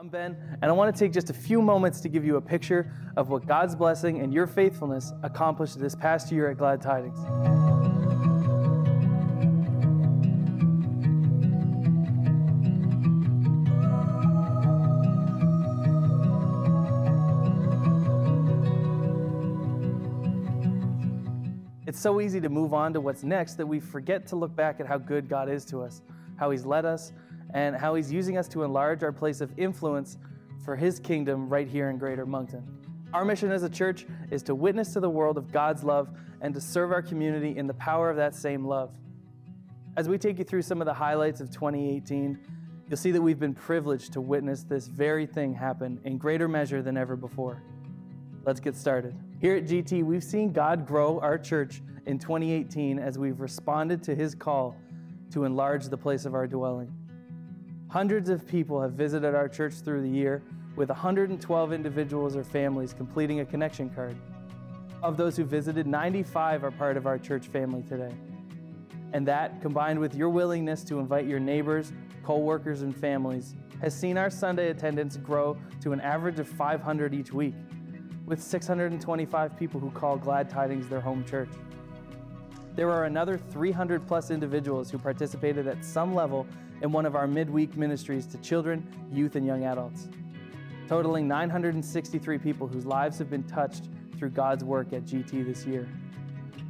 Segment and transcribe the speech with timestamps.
[0.00, 2.40] I'm Ben, and I want to take just a few moments to give you a
[2.40, 7.18] picture of what God's blessing and your faithfulness accomplished this past year at Glad Tidings.
[21.88, 24.78] It's so easy to move on to what's next that we forget to look back
[24.78, 26.02] at how good God is to us,
[26.36, 27.10] how He's led us,
[27.54, 30.18] and how He's using us to enlarge our place of influence
[30.64, 32.62] for His kingdom right here in Greater Moncton.
[33.14, 36.10] Our mission as a church is to witness to the world of God's love
[36.42, 38.92] and to serve our community in the power of that same love.
[39.96, 42.38] As we take you through some of the highlights of 2018,
[42.86, 46.82] you'll see that we've been privileged to witness this very thing happen in greater measure
[46.82, 47.62] than ever before.
[48.44, 49.14] Let's get started.
[49.40, 54.14] Here at GT, we've seen God grow our church in 2018 as we've responded to
[54.14, 54.76] His call
[55.32, 56.92] to enlarge the place of our dwelling.
[57.88, 60.42] Hundreds of people have visited our church through the year,
[60.76, 64.14] with 112 individuals or families completing a connection card.
[65.02, 68.12] Of those who visited, 95 are part of our church family today.
[69.14, 73.98] And that, combined with your willingness to invite your neighbors, co workers, and families, has
[73.98, 77.54] seen our Sunday attendance grow to an average of 500 each week,
[78.26, 81.48] with 625 people who call Glad Tidings their home church.
[82.76, 86.46] There are another 300 plus individuals who participated at some level
[86.82, 90.08] in one of our midweek ministries to children, youth, and young adults,
[90.88, 95.88] totaling 963 people whose lives have been touched through God's work at GT this year.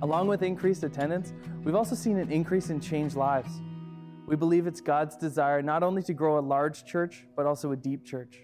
[0.02, 1.32] Along with increased attendance,
[1.64, 3.50] we've also seen an increase in changed lives.
[4.26, 7.76] We believe it's God's desire not only to grow a large church, but also a
[7.76, 8.42] deep church.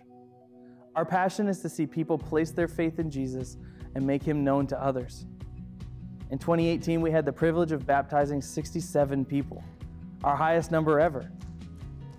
[0.97, 3.57] Our passion is to see people place their faith in Jesus
[3.95, 5.27] and make him known to others.
[6.31, 9.63] In 2018, we had the privilege of baptizing 67 people,
[10.25, 11.31] our highest number ever.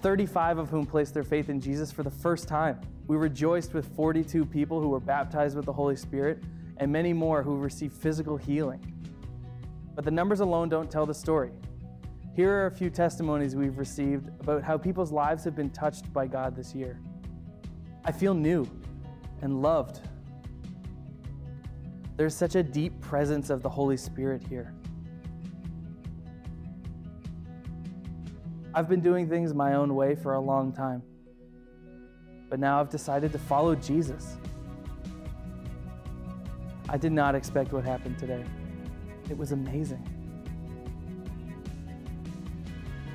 [0.06, 2.80] 35 of whom placed their faith in Jesus for the first time.
[3.08, 6.44] We rejoiced with 42 people who were baptized with the Holy Spirit
[6.78, 8.80] and many more who received physical healing.
[9.96, 11.50] But the numbers alone don't tell the story.
[12.36, 16.28] Here are a few testimonies we've received about how people's lives have been touched by
[16.28, 17.00] God this year.
[18.04, 18.70] I feel new
[19.42, 20.02] and loved.
[22.16, 24.72] There's such a deep presence of the Holy Spirit here.
[28.78, 31.02] I've been doing things my own way for a long time.
[32.50, 34.36] But now I've decided to follow Jesus.
[36.90, 38.44] I did not expect what happened today.
[39.30, 40.06] It was amazing.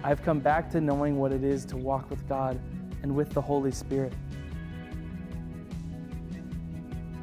[0.03, 2.59] I've come back to knowing what it is to walk with God
[3.03, 4.15] and with the Holy Spirit.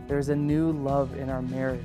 [0.08, 1.82] There's a new love in our marriage.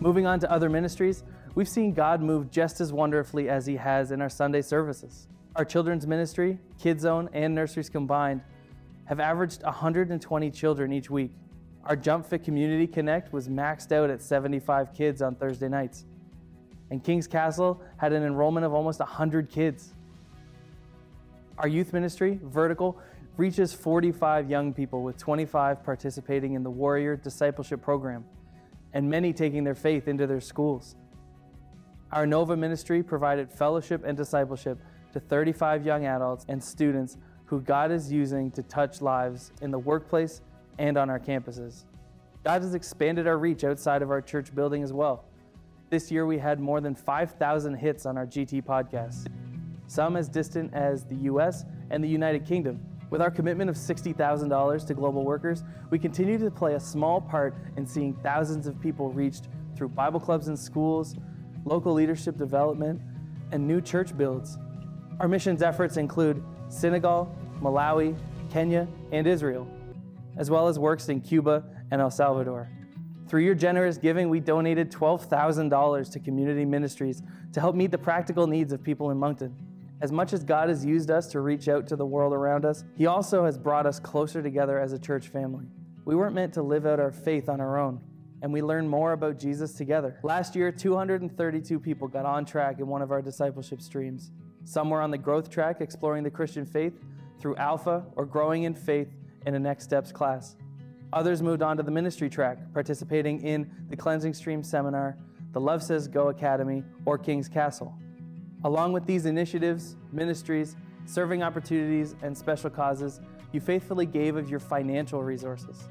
[0.00, 1.22] Moving on to other ministries,
[1.58, 5.26] we've seen God move just as wonderfully as He has in our Sunday services.
[5.56, 8.42] Our children's ministry, Kids Zone, and nurseries combined
[9.06, 11.32] have averaged 120 children each week.
[11.84, 16.04] Our Jump Fit Community Connect was maxed out at 75 kids on Thursday nights.
[16.92, 19.94] And King's Castle had an enrollment of almost 100 kids.
[21.58, 23.00] Our youth ministry, Vertical,
[23.36, 28.24] reaches 45 young people, with 25 participating in the Warrior Discipleship Program,
[28.92, 30.94] and many taking their faith into their schools.
[32.10, 34.78] Our Nova ministry provided fellowship and discipleship
[35.12, 39.78] to 35 young adults and students who God is using to touch lives in the
[39.78, 40.40] workplace
[40.78, 41.84] and on our campuses.
[42.44, 45.26] God has expanded our reach outside of our church building as well.
[45.90, 49.26] This year we had more than 5,000 hits on our GT podcast,
[49.86, 52.80] some as distant as the US and the United Kingdom.
[53.10, 57.54] With our commitment of $60,000 to global workers, we continue to play a small part
[57.76, 61.16] in seeing thousands of people reached through Bible clubs and schools,
[61.68, 63.00] local leadership development,
[63.52, 64.58] and new church builds.
[65.20, 68.16] Our missions efforts include Senegal, Malawi,
[68.50, 69.68] Kenya, and Israel,
[70.36, 72.68] as well as works in Cuba and El Salvador.
[73.28, 78.46] Through your generous giving, we donated $12,000 to community ministries to help meet the practical
[78.46, 79.54] needs of people in Moncton.
[80.00, 82.84] As much as God has used us to reach out to the world around us,
[82.96, 85.66] He also has brought us closer together as a church family.
[86.04, 88.00] We weren't meant to live out our faith on our own
[88.42, 90.18] and we learn more about Jesus together.
[90.22, 94.30] Last year, 232 people got on track in one of our discipleship streams.
[94.64, 96.94] Some were on the growth track, exploring the Christian faith
[97.40, 99.08] through Alpha or growing in faith
[99.46, 100.56] in a Next Steps class.
[101.12, 105.16] Others moved on to the ministry track, participating in the Cleansing Stream Seminar,
[105.52, 107.94] the Love Says Go Academy, or King's Castle.
[108.64, 110.76] Along with these initiatives, ministries,
[111.06, 113.20] serving opportunities, and special causes,
[113.52, 115.88] you faithfully gave of your financial resources.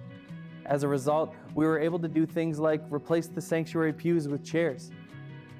[0.68, 4.44] As a result, we were able to do things like replace the sanctuary pews with
[4.44, 4.92] chairs,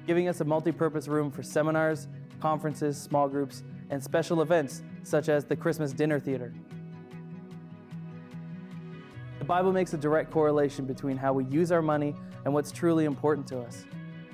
[0.06, 2.08] giving us a multi purpose room for seminars,
[2.40, 6.52] conferences, small groups, and special events such as the Christmas Dinner Theater.
[9.38, 12.14] The Bible makes a direct correlation between how we use our money
[12.44, 13.86] and what's truly important to us.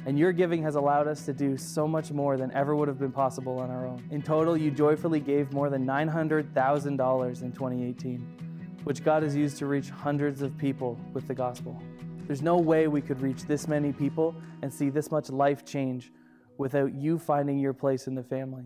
[0.06, 2.98] And your giving has allowed us to do so much more than ever would have
[2.98, 4.02] been possible on our own.
[4.10, 8.44] In total, you joyfully gave more than $900,000 in 2018,
[8.84, 11.81] which God has used to reach hundreds of people with the gospel.
[12.26, 16.12] There's no way we could reach this many people and see this much life change
[16.56, 18.64] without you finding your place in the family.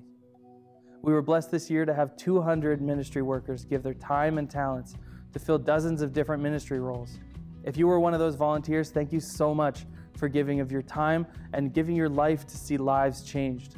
[1.03, 4.95] We were blessed this year to have 200 ministry workers give their time and talents
[5.33, 7.19] to fill dozens of different ministry roles.
[7.65, 9.87] If you were one of those volunteers, thank you so much
[10.17, 13.77] for giving of your time and giving your life to see lives changed.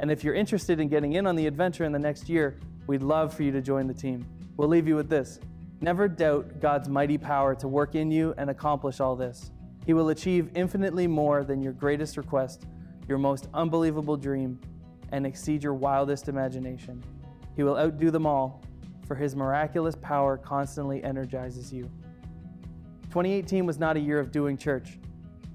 [0.00, 3.02] And if you're interested in getting in on the adventure in the next year, we'd
[3.02, 4.26] love for you to join the team.
[4.56, 5.40] We'll leave you with this
[5.84, 9.50] Never doubt God's mighty power to work in you and accomplish all this.
[9.84, 12.64] He will achieve infinitely more than your greatest request,
[13.06, 14.58] your most unbelievable dream,
[15.12, 17.04] and exceed your wildest imagination.
[17.54, 18.62] He will outdo them all,
[19.06, 21.82] for his miraculous power constantly energizes you.
[23.10, 24.98] 2018 was not a year of doing church,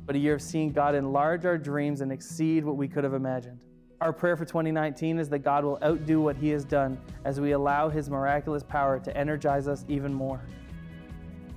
[0.05, 3.15] but a year of seeing God enlarge our dreams and exceed what we could have
[3.15, 3.61] imagined.
[4.01, 7.51] Our prayer for 2019 is that God will outdo what He has done as we
[7.51, 10.41] allow His miraculous power to energize us even more.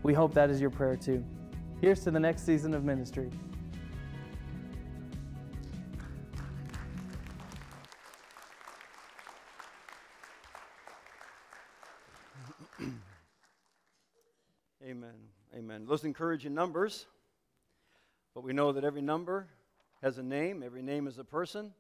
[0.03, 1.25] We hope that is your prayer too.
[1.81, 3.31] Here's to the next season of ministry.
[14.85, 15.15] Amen.
[15.57, 15.87] Amen.
[15.87, 17.07] Those encouraging numbers,
[18.35, 19.47] but we know that every number
[20.03, 21.73] has a name, every name is a person.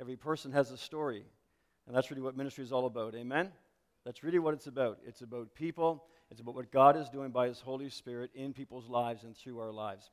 [0.00, 1.24] Every person has a story.
[1.86, 3.14] And that's really what ministry is all about.
[3.14, 3.50] Amen?
[4.04, 4.98] That's really what it's about.
[5.06, 8.88] It's about people, it's about what God is doing by His Holy Spirit in people's
[8.88, 10.10] lives and through our lives.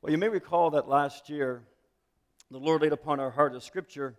[0.00, 1.62] Well, you may recall that last year,
[2.50, 4.16] the Lord laid upon our heart a scripture,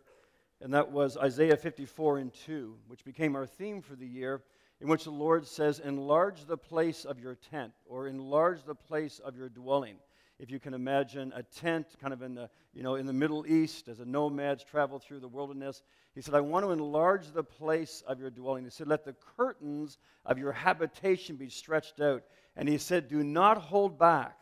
[0.61, 4.41] and that was Isaiah 54 and 2, which became our theme for the year,
[4.79, 9.19] in which the Lord says, Enlarge the place of your tent, or enlarge the place
[9.19, 9.97] of your dwelling
[10.43, 13.47] if you can imagine a tent kind of in the, you know, in the Middle
[13.47, 15.81] East as the nomads travel through the wilderness.
[16.15, 18.65] He said, I want to enlarge the place of your dwelling.
[18.65, 22.23] He said, Let the curtains of your habitation be stretched out.
[22.57, 24.37] And he said, Do not hold back.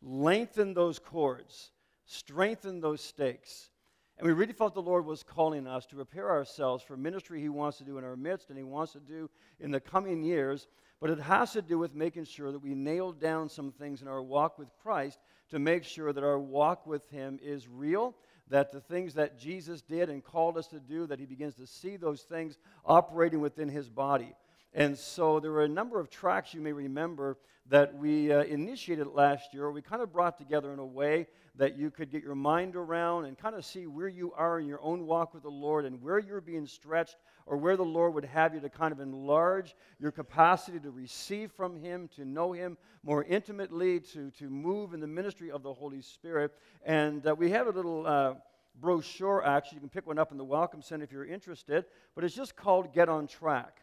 [0.00, 1.72] Lengthen those cords,
[2.06, 3.70] strengthen those stakes.
[4.18, 7.48] And we really felt the Lord was calling us to prepare ourselves for ministry He
[7.48, 10.68] wants to do in our midst and He wants to do in the coming years.
[11.00, 14.06] But it has to do with making sure that we nail down some things in
[14.06, 15.18] our walk with Christ
[15.50, 18.14] to make sure that our walk with Him is real,
[18.48, 21.66] that the things that Jesus did and called us to do, that He begins to
[21.66, 24.34] see those things operating within His body.
[24.72, 27.38] And so there were a number of tracks you may remember
[27.68, 29.70] that we uh, initiated last year.
[29.70, 31.26] We kind of brought together in a way
[31.56, 34.66] that you could get your mind around and kind of see where you are in
[34.66, 37.16] your own walk with the Lord and where you're being stretched
[37.46, 41.50] or where the Lord would have you to kind of enlarge your capacity to receive
[41.52, 45.72] from Him, to know Him more intimately, to, to move in the ministry of the
[45.72, 46.52] Holy Spirit.
[46.84, 48.06] And uh, we have a little.
[48.06, 48.34] Uh,
[48.80, 52.22] brochure actually you can pick one up in the welcome center if you're interested but
[52.22, 53.80] it's just called get on track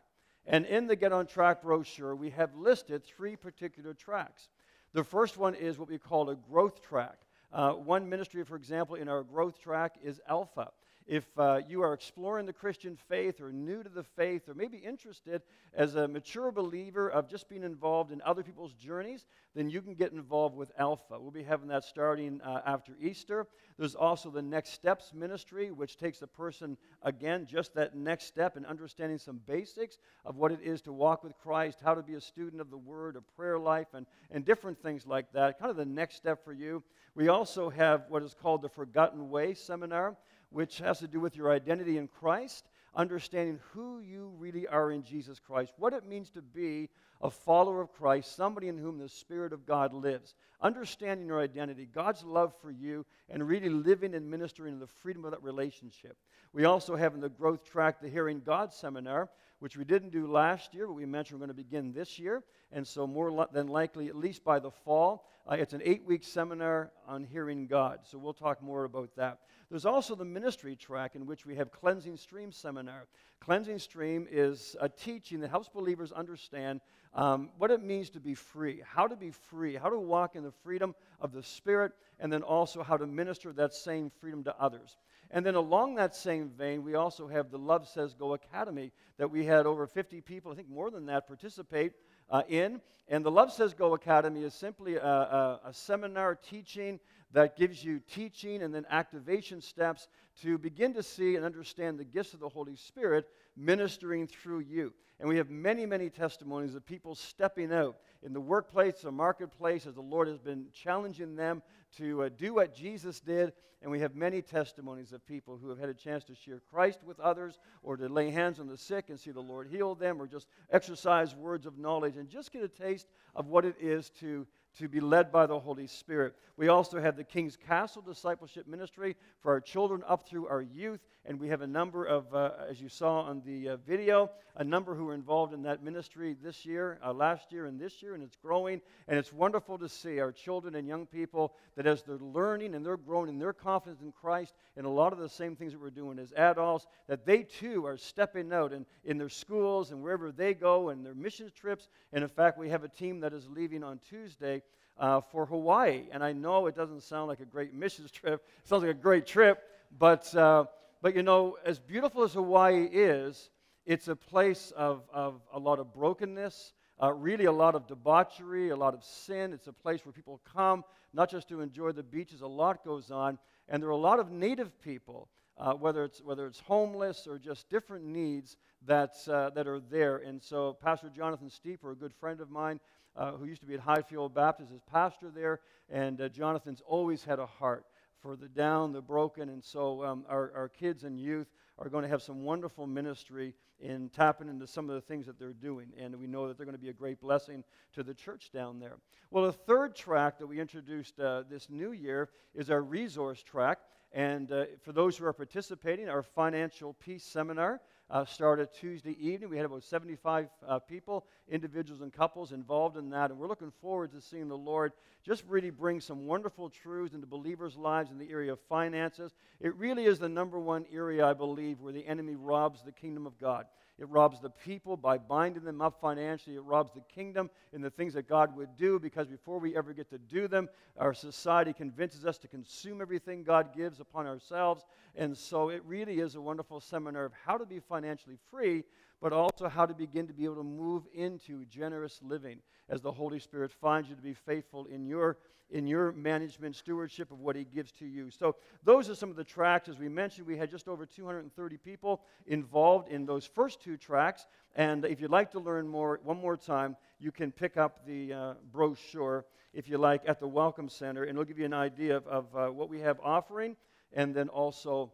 [0.47, 4.47] and in the Get on Track brochure, we have listed three particular tracks.
[4.93, 7.17] The first one is what we call a growth track.
[7.51, 10.69] Uh, one ministry, for example, in our growth track is Alpha.
[11.07, 14.77] If uh, you are exploring the Christian faith or new to the faith or maybe
[14.77, 15.41] interested
[15.73, 19.93] as a mature believer of just being involved in other people's journeys, then you can
[19.93, 21.17] get involved with Alpha.
[21.17, 23.47] We'll be having that starting uh, after Easter.
[23.79, 28.57] There's also the Next Steps ministry, which takes a person, again, just that next step
[28.57, 32.15] in understanding some basics of what it is to walk with Christ, how to be
[32.15, 35.57] a student of the Word, a prayer life, and, and different things like that.
[35.57, 36.83] Kind of the next step for you.
[37.15, 40.17] We also have what is called the Forgotten Way seminar
[40.49, 45.03] which has to do with your identity in Christ, understanding who you really are in
[45.03, 46.89] Jesus Christ, what it means to be
[47.21, 51.87] a follower of Christ, somebody in whom the Spirit of God lives, understanding your identity,
[51.91, 56.17] God's love for you, and really living and ministering in the freedom of that relationship.
[56.53, 60.27] We also have in the growth track the Hearing God seminar, which we didn't do
[60.27, 62.43] last year, but we mentioned we're going to begin this year.
[62.71, 66.23] And so, more than likely, at least by the fall, uh, it's an eight week
[66.23, 67.99] seminar on hearing God.
[68.03, 69.39] So, we'll talk more about that.
[69.69, 73.07] There's also the ministry track in which we have Cleansing Stream seminar.
[73.39, 76.81] Cleansing Stream is a teaching that helps believers understand
[77.17, 80.43] um, what it means to be free, how to be free, how to walk in
[80.43, 84.55] the freedom of the Spirit, and then also how to minister that same freedom to
[84.59, 84.97] others.
[85.31, 89.29] And then along that same vein, we also have the Love Says Go Academy that
[89.29, 91.93] we had over 50 people, I think more than that, participate
[92.29, 92.79] uh, in.
[93.09, 96.99] And the Love Says Go Academy is simply a, a, a seminar teaching
[97.33, 100.07] that gives you teaching and then activation steps
[100.41, 104.93] to begin to see and understand the gifts of the Holy Spirit ministering through you.
[105.19, 109.85] And we have many, many testimonies of people stepping out in the workplace or marketplace
[109.85, 111.63] as the Lord has been challenging them
[111.97, 113.53] to uh, do what Jesus did.
[113.81, 117.03] And we have many testimonies of people who have had a chance to share Christ
[117.03, 120.21] with others or to lay hands on the sick and see the Lord heal them
[120.21, 124.09] or just exercise words of knowledge and just get a taste of what it is
[124.19, 126.35] to to be led by the Holy Spirit.
[126.55, 130.99] We also have the King's Castle Discipleship Ministry for our children up through our youth,
[131.27, 134.63] and we have a number of, uh, as you saw on the uh, video, a
[134.63, 138.13] number who are involved in that ministry this year, uh, last year, and this year,
[138.13, 138.79] and it's growing.
[139.09, 142.85] And it's wonderful to see our children and young people that as they're learning and
[142.85, 145.81] they're growing in their confidence in Christ and a lot of the same things that
[145.81, 150.01] we're doing as adults, that they too are stepping out in, in their schools and
[150.01, 151.89] wherever they go and their mission trips.
[152.13, 154.63] And in fact, we have a team that is leaving on Tuesday
[154.97, 156.05] uh, for Hawaii.
[156.09, 158.93] And I know it doesn't sound like a great missions trip, it sounds like a
[158.93, 159.61] great trip,
[159.99, 160.65] but, uh,
[161.01, 163.49] but you know, as beautiful as Hawaii is,
[163.85, 168.69] it's a place of, of a lot of brokenness, uh, really a lot of debauchery,
[168.69, 169.53] a lot of sin.
[169.53, 173.11] It's a place where people come not just to enjoy the beaches, a lot goes
[173.11, 173.37] on.
[173.69, 177.37] And there are a lot of native people, uh, whether, it's, whether it's homeless or
[177.37, 180.17] just different needs that's, uh, that are there.
[180.17, 182.79] And so Pastor Jonathan Steeper, a good friend of mine,
[183.15, 185.59] uh, who used to be at Highfield Baptist, is pastor there.
[185.89, 187.85] And uh, Jonathan's always had a heart
[188.21, 189.49] for the down, the broken.
[189.49, 191.47] And so um, our, our kids and youth
[191.79, 195.37] are going to have some wonderful ministry in tapping into some of the things that
[195.37, 195.91] they're doing.
[195.99, 198.79] And we know that they're going to be a great blessing to the church down
[198.79, 198.97] there.
[199.29, 203.79] Well, the third track that we introduced uh, this new year is our resource track.
[204.13, 209.49] And uh, for those who are participating, our financial peace seminar uh, started Tuesday evening.
[209.49, 213.31] We had about 75 uh, people, individuals and couples, involved in that.
[213.31, 214.93] And we're looking forward to seeing the Lord
[215.25, 219.33] just really bring some wonderful truths into believers' lives in the area of finances.
[219.59, 223.27] It really is the number one area, I believe, where the enemy robs the kingdom
[223.27, 223.65] of God.
[223.99, 226.55] It robs the people by binding them up financially.
[226.55, 229.91] It robs the kingdom in the things that God would do because before we ever
[229.91, 234.85] get to do them, our society convinces us to consume everything God gives upon ourselves.
[235.15, 238.83] And so it really is a wonderful seminar of how to be financially free,
[239.21, 242.59] but also how to begin to be able to move into generous living
[242.89, 245.37] as the Holy Spirit finds you to be faithful in your
[245.69, 248.29] in your management stewardship of what he gives to you.
[248.29, 248.55] So
[248.85, 252.21] those are some of the tracks as we mentioned we had just over 230 people
[252.45, 254.45] involved in those first two tracks
[254.75, 258.31] and if you'd like to learn more one more time you can pick up the
[258.31, 262.15] uh, brochure if you like at the welcome center and it'll give you an idea
[262.15, 263.75] of, of uh, what we have offering
[264.13, 265.11] and then also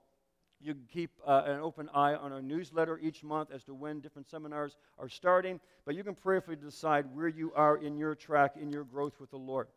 [0.63, 4.29] you keep uh, an open eye on our newsletter each month as to when different
[4.29, 8.72] seminars are starting, but you can prayerfully decide where you are in your track, in
[8.72, 9.67] your growth with the Lord.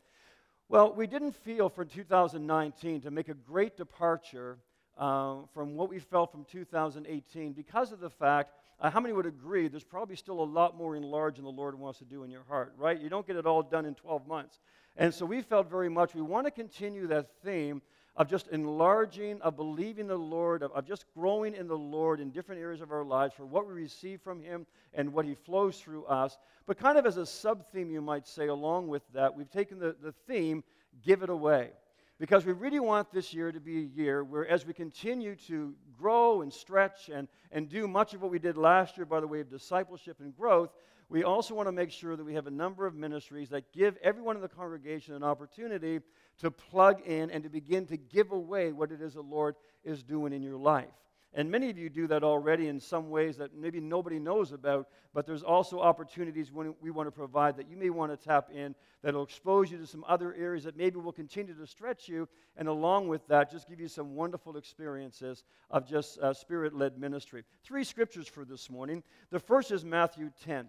[0.69, 4.59] Well, we didn't feel for 2019 to make a great departure
[4.99, 9.27] uh, from what we felt from 2018 because of the fact, uh, how many would
[9.27, 12.31] agree, there's probably still a lot more enlarged than the Lord wants to do in
[12.31, 13.01] your heart, right?
[13.01, 14.59] You don't get it all done in 12 months.
[14.97, 17.83] And so we felt very much we want to continue that theme
[18.17, 22.31] of just enlarging, of believing the Lord, of, of, just growing in the Lord in
[22.31, 25.79] different areas of our lives for what we receive from Him and what He flows
[25.79, 26.39] through us.
[26.67, 29.79] But kind of as a sub theme, you might say, along with that, we've taken
[29.79, 30.65] the, the theme,
[31.05, 31.71] Give It Away.
[32.19, 35.75] Because we really want this year to be a year where, as we continue to
[35.99, 39.27] grow and stretch and, and do much of what we did last year by the
[39.27, 40.71] way of discipleship and growth,
[41.09, 43.97] we also want to make sure that we have a number of ministries that give
[44.03, 46.01] everyone in the congregation an opportunity
[46.39, 50.03] to plug in and to begin to give away what it is the Lord is
[50.03, 50.89] doing in your life.
[51.33, 54.89] And many of you do that already in some ways that maybe nobody knows about,
[55.13, 58.49] but there's also opportunities when we want to provide that you may want to tap
[58.51, 62.09] in that will expose you to some other areas that maybe will continue to stretch
[62.09, 66.75] you, and along with that, just give you some wonderful experiences of just uh, spirit
[66.75, 67.45] led ministry.
[67.63, 69.03] Three scriptures for this morning.
[69.31, 70.67] The first is Matthew 10.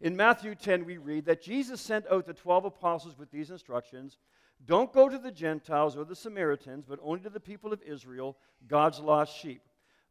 [0.00, 4.18] In Matthew 10, we read that Jesus sent out the 12 apostles with these instructions
[4.64, 8.36] Don't go to the Gentiles or the Samaritans, but only to the people of Israel,
[8.66, 9.62] God's lost sheep.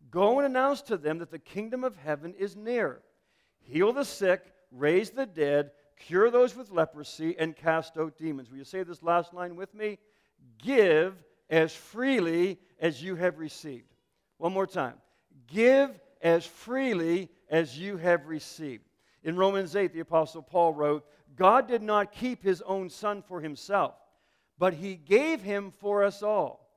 [0.10, 3.02] Go and announce to them that the kingdom of heaven is near.
[3.60, 8.50] Heal the sick, raise the dead, cure those with leprosy, and cast out demons.
[8.50, 9.98] Will you say this last line with me?
[10.62, 11.16] Give
[11.50, 13.96] as freely as you have received.
[14.38, 14.96] One more time.
[15.48, 18.84] Give as freely as you have received.
[19.26, 21.04] In Romans 8, the Apostle Paul wrote,
[21.36, 23.96] God did not keep his own son for himself,
[24.60, 26.70] but he gave him for us all.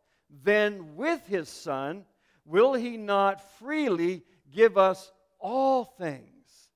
[0.43, 2.07] Then with his son,
[2.47, 6.71] will he not freely give us all things?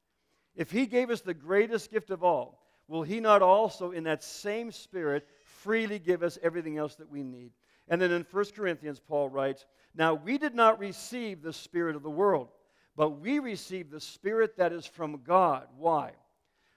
[0.55, 4.23] If he gave us the greatest gift of all, will he not also, in that
[4.23, 7.52] same spirit, freely give us everything else that we need.
[7.88, 9.64] And then in 1 Corinthians, Paul writes,
[9.95, 12.49] Now we did not receive the Spirit of the world,
[12.97, 15.67] but we receive the Spirit that is from God.
[15.77, 16.13] Why?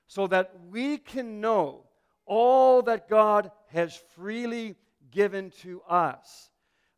[0.07, 1.83] So that we can know
[2.25, 4.75] all that God has freely
[5.11, 6.49] given to us.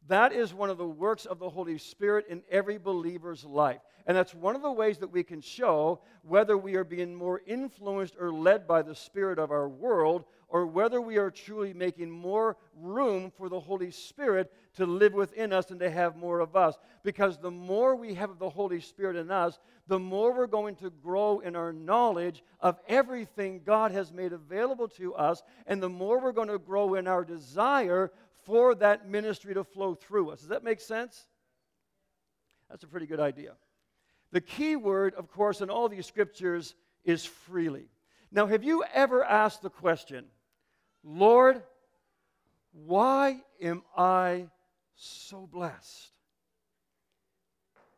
[0.08, 3.82] That is one of the works of the Holy Spirit in every believer's life.
[4.06, 7.42] And that's one of the ways that we can show whether we are being more
[7.46, 12.10] influenced or led by the Spirit of our world or whether we are truly making
[12.10, 16.56] more room for the Holy Spirit to live within us and to have more of
[16.56, 16.76] us.
[17.04, 20.76] Because the more we have of the Holy Spirit in us, the more we're going
[20.78, 25.90] to grow in our knowledge of everything God has made available to us, and the
[25.90, 28.12] more we're going to grow in our desire
[28.46, 30.40] for that ministry to flow through us.
[30.40, 31.28] Does that make sense?
[32.70, 33.54] That's a pretty good idea.
[34.32, 37.88] The key word, of course, in all these scriptures is freely.
[38.32, 40.26] Now, have you ever asked the question,
[41.04, 41.64] Lord,
[42.74, 44.48] why am I
[44.98, 46.12] so blessed?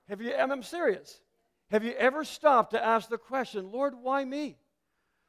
[0.08, 1.22] Have you, I'm serious.
[1.72, 4.58] Have you ever stopped to ask the question, Lord, why me?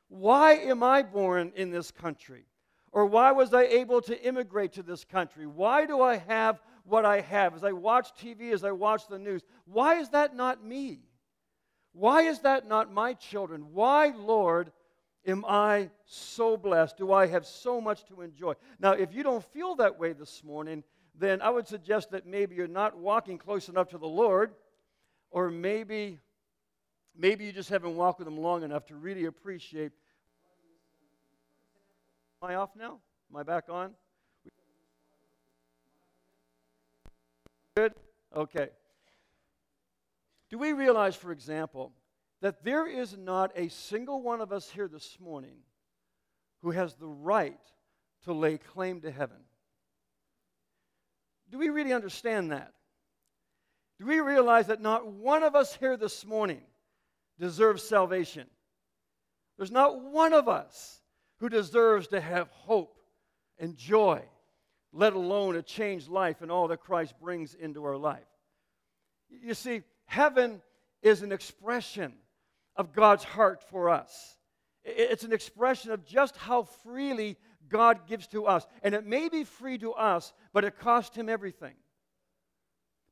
[0.08, 2.44] Why am I born in this country?
[2.92, 5.46] Or why was I able to immigrate to this country?
[5.46, 7.54] Why do I have what I have?
[7.54, 11.00] As I watch TV, as I watch the news, why is that not me?
[11.92, 13.72] Why is that not my children?
[13.72, 14.72] Why, Lord,
[15.26, 16.96] am I so blessed?
[16.96, 18.54] Do I have so much to enjoy?
[18.78, 20.82] Now, if you don't feel that way this morning,
[21.20, 24.52] then I would suggest that maybe you're not walking close enough to the Lord,
[25.30, 26.18] or maybe,
[27.16, 29.92] maybe you just haven't walked with Him long enough to really appreciate.
[32.42, 32.98] Am I off now?
[33.30, 33.92] Am I back on?
[37.76, 37.92] Good?
[38.34, 38.68] Okay.
[40.50, 41.92] Do we realize, for example,
[42.40, 45.58] that there is not a single one of us here this morning
[46.62, 47.60] who has the right
[48.24, 49.38] to lay claim to heaven.
[51.50, 52.72] Do we really understand that?
[53.98, 56.62] Do we realize that not one of us here this morning
[57.38, 58.46] deserves salvation?
[59.58, 61.00] There's not one of us
[61.38, 62.98] who deserves to have hope
[63.58, 64.22] and joy,
[64.92, 68.24] let alone a changed life and all that Christ brings into our life.
[69.28, 70.62] You see, heaven
[71.02, 72.14] is an expression
[72.76, 74.36] of God's heart for us.
[74.84, 77.36] It's an expression of just how freely
[77.70, 78.66] God gives to us.
[78.82, 81.74] And it may be free to us, but it cost Him everything.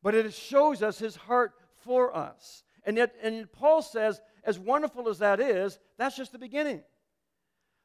[0.03, 1.53] But it shows us His heart
[1.85, 2.65] for us.
[2.85, 6.83] And yet, and Paul says, as wonderful as that is, that's just the beginning.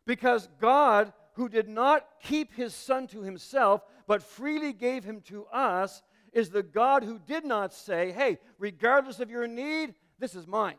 [0.06, 5.46] Because God, who did not keep His Son to Himself, but freely gave Him to
[5.46, 6.02] us,
[6.34, 10.76] is the God who did not say, hey, regardless of your need, this is mine.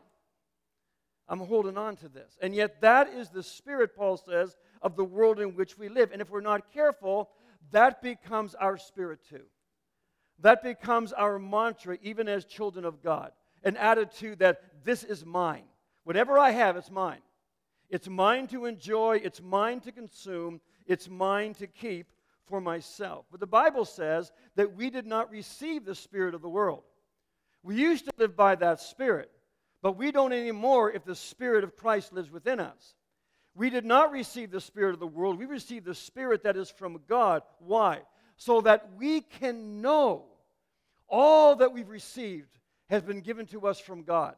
[1.27, 2.37] I'm holding on to this.
[2.41, 6.11] And yet, that is the spirit, Paul says, of the world in which we live.
[6.11, 7.29] And if we're not careful,
[7.71, 9.43] that becomes our spirit too.
[10.39, 13.31] That becomes our mantra, even as children of God.
[13.63, 15.63] An attitude that this is mine.
[16.03, 17.21] Whatever I have, it's mine.
[17.89, 22.07] It's mine to enjoy, it's mine to consume, it's mine to keep
[22.47, 23.25] for myself.
[23.31, 26.83] But the Bible says that we did not receive the spirit of the world.
[27.63, 29.31] We used to live by that spirit.
[29.85, 32.95] But we don't anymore if the Spirit of Christ lives within us.
[33.53, 35.37] We did not receive the Spirit of the world.
[35.37, 37.43] We received the Spirit that is from God.
[37.59, 38.01] Why?
[38.35, 40.25] So that we can know
[41.07, 42.49] all that we've received
[42.89, 44.33] has been given to us from God.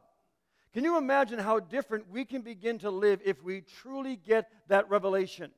[0.74, 4.90] Can you imagine how different we can begin to live if we truly get that
[4.90, 5.50] revelation?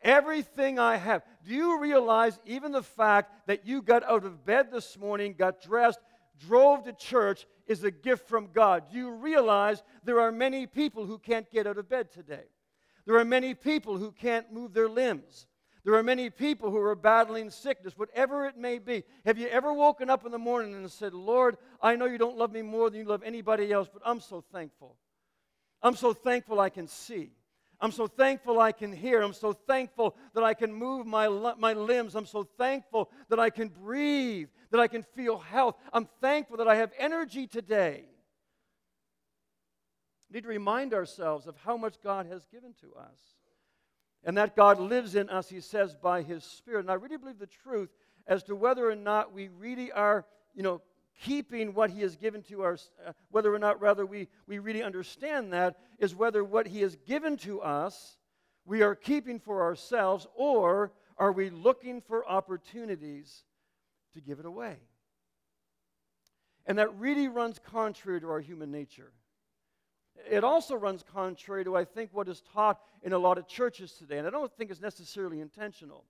[0.00, 1.20] Everything I have.
[1.46, 5.60] Do you realize even the fact that you got out of bed this morning, got
[5.60, 6.00] dressed,
[6.38, 8.90] drove to church, is a gift from God.
[8.90, 12.42] Do you realize there are many people who can't get out of bed today?
[13.06, 15.46] There are many people who can't move their limbs.
[15.84, 19.04] There are many people who are battling sickness, whatever it may be.
[19.24, 22.36] Have you ever woken up in the morning and said, Lord, I know you don't
[22.36, 24.96] love me more than you love anybody else, but I'm so thankful.
[25.80, 27.30] I'm so thankful I can see.
[27.80, 29.22] I'm so thankful I can hear.
[29.22, 32.14] I'm so thankful that I can move my, my limbs.
[32.14, 35.76] I'm so thankful that I can breathe, that I can feel health.
[35.92, 38.04] I'm thankful that I have energy today.
[40.28, 43.18] We need to remind ourselves of how much God has given to us.
[44.22, 46.80] And that God lives in us, he says, by his Spirit.
[46.80, 47.90] And I really believe the truth
[48.26, 50.82] as to whether or not we really are, you know,
[51.22, 54.82] keeping what he has given to us, uh, whether or not rather we, we really
[54.82, 58.18] understand that, is whether what he has given to us
[58.64, 63.44] we are keeping for ourselves or are we looking for opportunities
[64.14, 64.76] to give it away?
[66.66, 69.12] And that really runs contrary to our human nature.
[70.30, 73.92] It also runs contrary to, I think, what is taught in a lot of churches
[73.92, 74.18] today.
[74.18, 76.04] And I don't think it's necessarily intentional.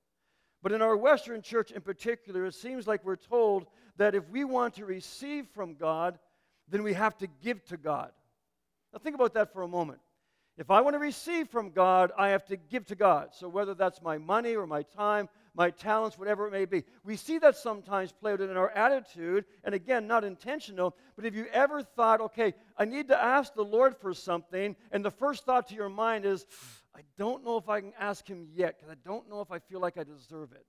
[0.62, 4.44] But in our Western church in particular, it seems like we're told that if we
[4.44, 6.18] want to receive from God,
[6.68, 8.10] then we have to give to God.
[8.92, 10.00] Now, think about that for a moment.
[10.58, 13.30] If I want to receive from God, I have to give to God.
[13.32, 16.84] So, whether that's my money or my time, my talents, whatever it may be.
[17.04, 21.46] We see that sometimes played in our attitude, and again, not intentional, but if you
[21.52, 25.68] ever thought, okay, I need to ask the Lord for something, and the first thought
[25.68, 26.46] to your mind is,
[26.94, 29.58] I don't know if I can ask Him yet, because I don't know if I
[29.58, 30.66] feel like I deserve it.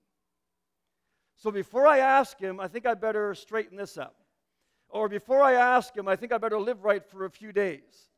[1.38, 4.16] So before I ask Him, I think I better straighten this up.
[4.90, 8.10] Or before I ask Him, I think I better live right for a few days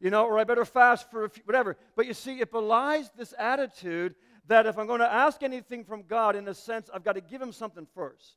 [0.00, 1.76] you know, or I better fast for a few, whatever.
[1.94, 4.14] But you see, it belies this attitude
[4.50, 7.20] that if I'm going to ask anything from God, in a sense, I've got to
[7.20, 8.34] give him something first.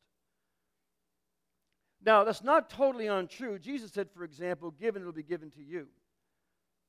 [2.06, 3.58] Now, that's not totally untrue.
[3.58, 5.88] Jesus said, for example, give and it will be given to you.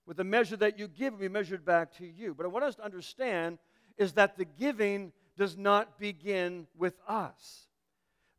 [0.04, 2.34] With the measure that you give, will be measured back to you.
[2.34, 3.56] But I want us to understand
[3.96, 7.68] is that the giving does not begin with us.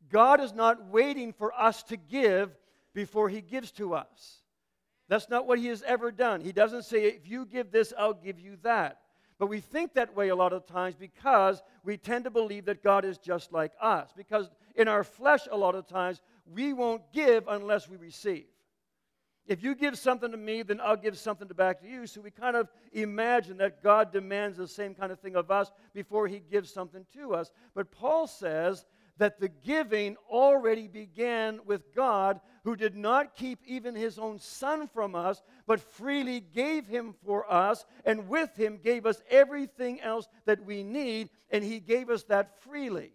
[0.08, 2.56] God is not waiting for us to give
[2.94, 4.42] before He gives to us.
[5.08, 6.42] That's not what He has ever done.
[6.42, 9.00] He doesn't say, if you give this, I'll give you that.
[9.38, 12.82] But we think that way a lot of times because we tend to believe that
[12.82, 14.10] God is just like us.
[14.16, 18.46] Because in our flesh, a lot of times, we won't give unless we receive.
[19.46, 22.06] If you give something to me, then I'll give something back to you.
[22.06, 25.70] So we kind of imagine that God demands the same kind of thing of us
[25.94, 27.52] before he gives something to us.
[27.74, 28.84] But Paul says
[29.18, 34.88] that the giving already began with God, who did not keep even his own son
[34.88, 40.28] from us, but freely gave him for us, and with him gave us everything else
[40.44, 43.12] that we need, and he gave us that freely.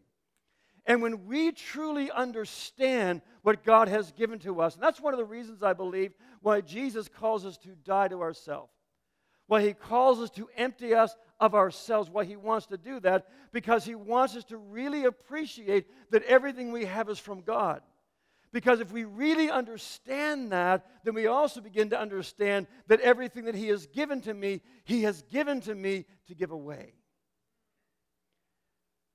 [0.86, 5.20] And when we truly understand what God has given to us, and that's one of
[5.20, 8.72] the reasons I believe why Jesus calls us to die to ourselves,
[9.46, 13.28] why he calls us to empty us of ourselves, why he wants to do that,
[13.52, 17.82] because he wants us to really appreciate that everything we have is from God.
[18.54, 23.56] Because if we really understand that, then we also begin to understand that everything that
[23.56, 26.94] He has given to me, He has given to me to give away.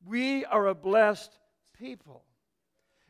[0.06, 1.38] We are a blessed
[1.78, 2.24] people.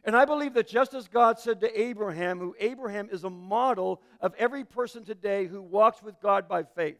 [0.02, 4.02] And I believe that just as God said to Abraham, who Abraham is a model
[4.20, 6.98] of every person today who walks with God by faith.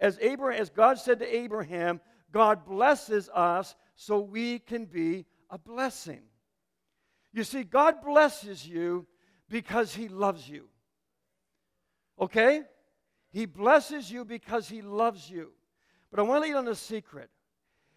[0.00, 2.00] As, Abraham, as God said to Abraham,
[2.32, 6.22] God blesses us so we can be a blessing.
[7.32, 9.06] You see, God blesses you
[9.48, 10.68] because He loves you.
[12.20, 12.62] Okay?
[13.30, 15.52] He blesses you because He loves you.
[16.10, 17.30] But I want to lead on a secret.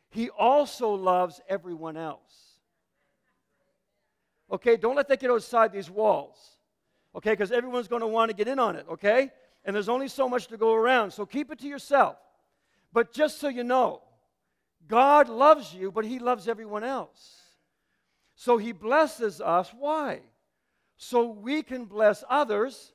[0.10, 2.58] He also loves everyone else.
[4.52, 4.76] Okay?
[4.76, 6.38] Don't let that get outside these walls.
[7.16, 7.32] Okay?
[7.32, 8.86] Because everyone's going to want to get in on it.
[8.90, 9.32] Okay?
[9.64, 11.12] And there's only so much to go around.
[11.12, 12.18] So keep it to yourself.
[12.94, 14.02] But just so you know,
[14.88, 17.42] God loves you, but He loves everyone else.
[18.36, 19.72] So He blesses us.
[19.78, 20.22] Why?
[20.98, 22.94] So we can bless others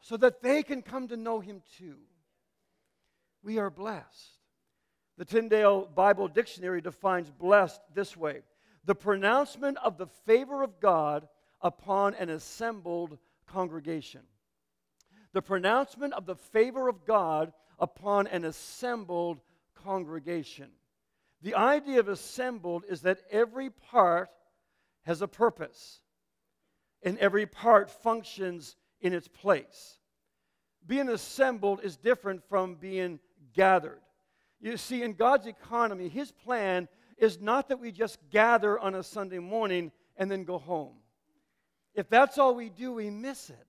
[0.00, 1.96] so that they can come to know Him too.
[3.42, 4.38] We are blessed.
[5.18, 8.42] The Tyndale Bible Dictionary defines blessed this way
[8.84, 11.28] the pronouncement of the favor of God
[11.60, 14.22] upon an assembled congregation.
[15.32, 19.40] The pronouncement of the favor of God upon an assembled
[19.82, 20.68] congregation.
[21.42, 24.30] The idea of assembled is that every part
[25.02, 26.00] has a purpose
[27.02, 29.98] and every part functions in its place.
[30.86, 33.18] Being assembled is different from being
[33.54, 34.00] gathered.
[34.60, 39.02] You see, in God's economy, His plan is not that we just gather on a
[39.02, 40.94] Sunday morning and then go home.
[41.94, 43.66] If that's all we do, we miss it.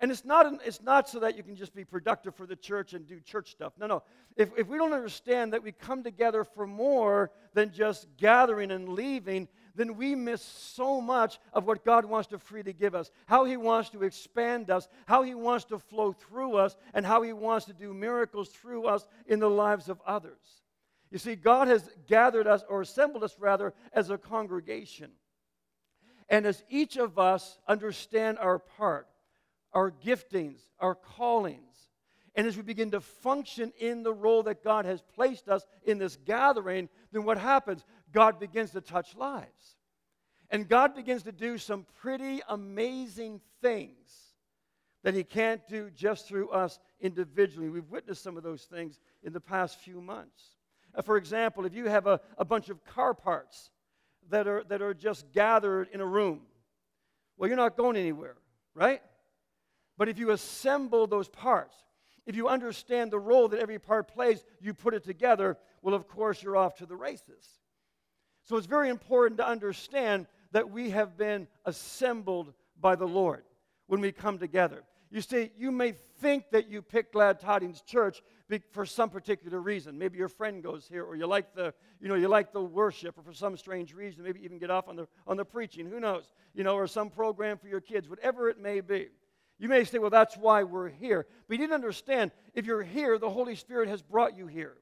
[0.00, 2.56] And it's not, an, it's not so that you can just be productive for the
[2.56, 3.72] church and do church stuff.
[3.78, 4.02] No, no.
[4.36, 8.88] If, if we don't understand that we come together for more than just gathering and
[8.88, 13.44] leaving, then we miss so much of what God wants to freely give us, how
[13.44, 17.32] He wants to expand us, how He wants to flow through us, and how He
[17.32, 20.62] wants to do miracles through us in the lives of others.
[21.10, 25.12] You see, God has gathered us, or assembled us rather, as a congregation.
[26.28, 29.06] And as each of us understand our part,
[29.74, 31.60] our giftings, our callings.
[32.34, 35.98] And as we begin to function in the role that God has placed us in
[35.98, 37.84] this gathering, then what happens?
[38.12, 39.76] God begins to touch lives.
[40.50, 44.34] And God begins to do some pretty amazing things
[45.02, 47.68] that He can't do just through us individually.
[47.68, 50.56] We've witnessed some of those things in the past few months.
[50.94, 53.70] Uh, for example, if you have a, a bunch of car parts
[54.30, 56.42] that are, that are just gathered in a room,
[57.36, 58.36] well, you're not going anywhere,
[58.74, 59.02] right?
[59.96, 61.76] But if you assemble those parts,
[62.26, 66.08] if you understand the role that every part plays, you put it together, well, of
[66.08, 67.46] course, you're off to the races.
[68.44, 73.44] So it's very important to understand that we have been assembled by the Lord
[73.86, 74.84] when we come together.
[75.10, 78.22] You see, you may think that you picked Glad Tidings Church
[78.72, 79.98] for some particular reason.
[79.98, 83.16] Maybe your friend goes here, or you like the, you know, you like the worship,
[83.18, 85.86] or for some strange reason, maybe even get off on the on the preaching.
[85.86, 86.28] Who knows?
[86.54, 89.08] You know, or some program for your kids, whatever it may be.
[89.58, 91.26] You may say, well, that's why we're here.
[91.46, 94.76] But you didn't understand, if you're here, the Holy Spirit has brought you here.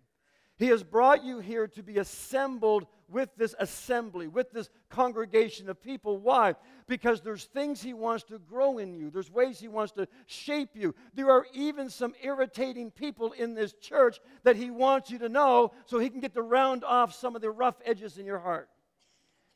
[0.56, 5.82] He has brought you here to be assembled with this assembly, with this congregation of
[5.82, 6.18] people.
[6.18, 6.54] Why?
[6.86, 10.70] Because there's things He wants to grow in you, there's ways He wants to shape
[10.74, 10.94] you.
[11.14, 15.72] There are even some irritating people in this church that He wants you to know
[15.86, 18.68] so He can get to round off some of the rough edges in your heart.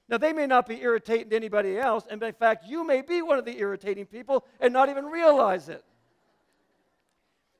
[0.09, 3.23] Now, they may not be irritating to anybody else, and in fact, you may be
[3.23, 5.85] one of the irritating people and not even realize it.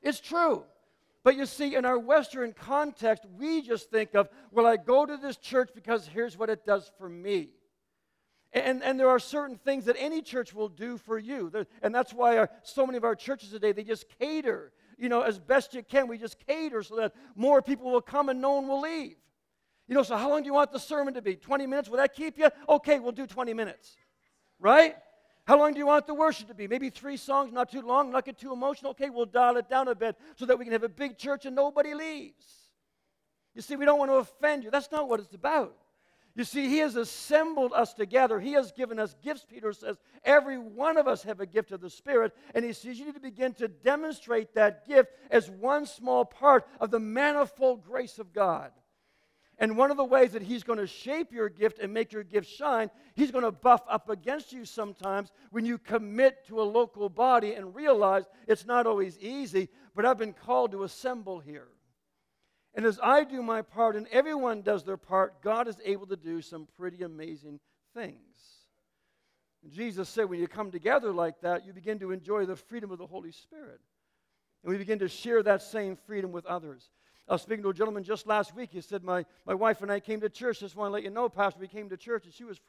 [0.01, 0.63] It's true.
[1.23, 5.17] But you see, in our Western context, we just think of, well, I go to
[5.17, 7.49] this church because here's what it does for me.
[8.53, 11.51] And, and there are certain things that any church will do for you.
[11.81, 15.21] And that's why our, so many of our churches today, they just cater, you know,
[15.21, 16.07] as best you can.
[16.07, 19.17] We just cater so that more people will come and no one will leave.
[19.87, 21.35] You know, so how long do you want the sermon to be?
[21.35, 21.89] 20 minutes?
[21.89, 22.49] Will that keep you?
[22.67, 23.95] Okay, we'll do 20 minutes.
[24.59, 24.95] Right?
[25.45, 26.67] How long do you want the worship to be?
[26.67, 28.91] Maybe three songs, not too long, not get too emotional.
[28.91, 31.45] Okay, we'll dial it down a bit so that we can have a big church
[31.45, 32.45] and nobody leaves.
[33.55, 34.71] You see, we don't want to offend you.
[34.71, 35.73] That's not what it's about.
[36.35, 38.41] You see, He has assembled us together.
[38.41, 39.97] He has given us gifts, Peter says.
[40.23, 42.35] Every one of us have a gift of the Spirit.
[42.53, 46.67] And He says you need to begin to demonstrate that gift as one small part
[46.81, 48.71] of the manifold grace of God.
[49.59, 52.23] And one of the ways that he's going to shape your gift and make your
[52.23, 56.63] gift shine, he's going to buff up against you sometimes when you commit to a
[56.63, 61.69] local body and realize it's not always easy, but I've been called to assemble here.
[62.75, 66.15] And as I do my part and everyone does their part, God is able to
[66.15, 67.59] do some pretty amazing
[67.95, 68.19] things.
[69.73, 72.99] Jesus said, when you come together like that, you begin to enjoy the freedom of
[72.99, 73.81] the Holy Spirit.
[74.63, 76.87] And we begin to share that same freedom with others.
[77.27, 78.69] I was speaking to a gentleman just last week.
[78.71, 80.61] He said, My, my wife and I came to church.
[80.61, 82.59] Just want to let you know, Pastor, we came to church and she was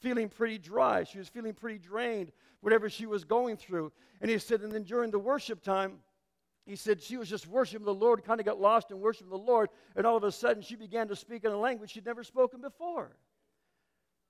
[0.00, 1.04] feeling pretty dry.
[1.04, 3.90] She was feeling pretty drained, whatever she was going through.
[4.20, 6.00] And he said, And then during the worship time,
[6.66, 9.36] he said she was just worshiping the Lord, kind of got lost in worshiping the
[9.36, 12.22] Lord, and all of a sudden she began to speak in a language she'd never
[12.22, 13.16] spoken before.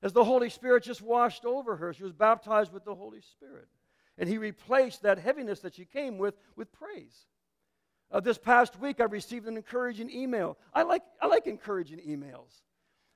[0.02, 3.68] As the Holy Spirit just washed over her, she was baptized with the Holy Spirit.
[4.16, 7.26] And he replaced that heaviness that she came with with praise.
[8.12, 10.58] Uh, this past week, I received an encouraging email.
[10.74, 12.60] I like, I like encouraging emails.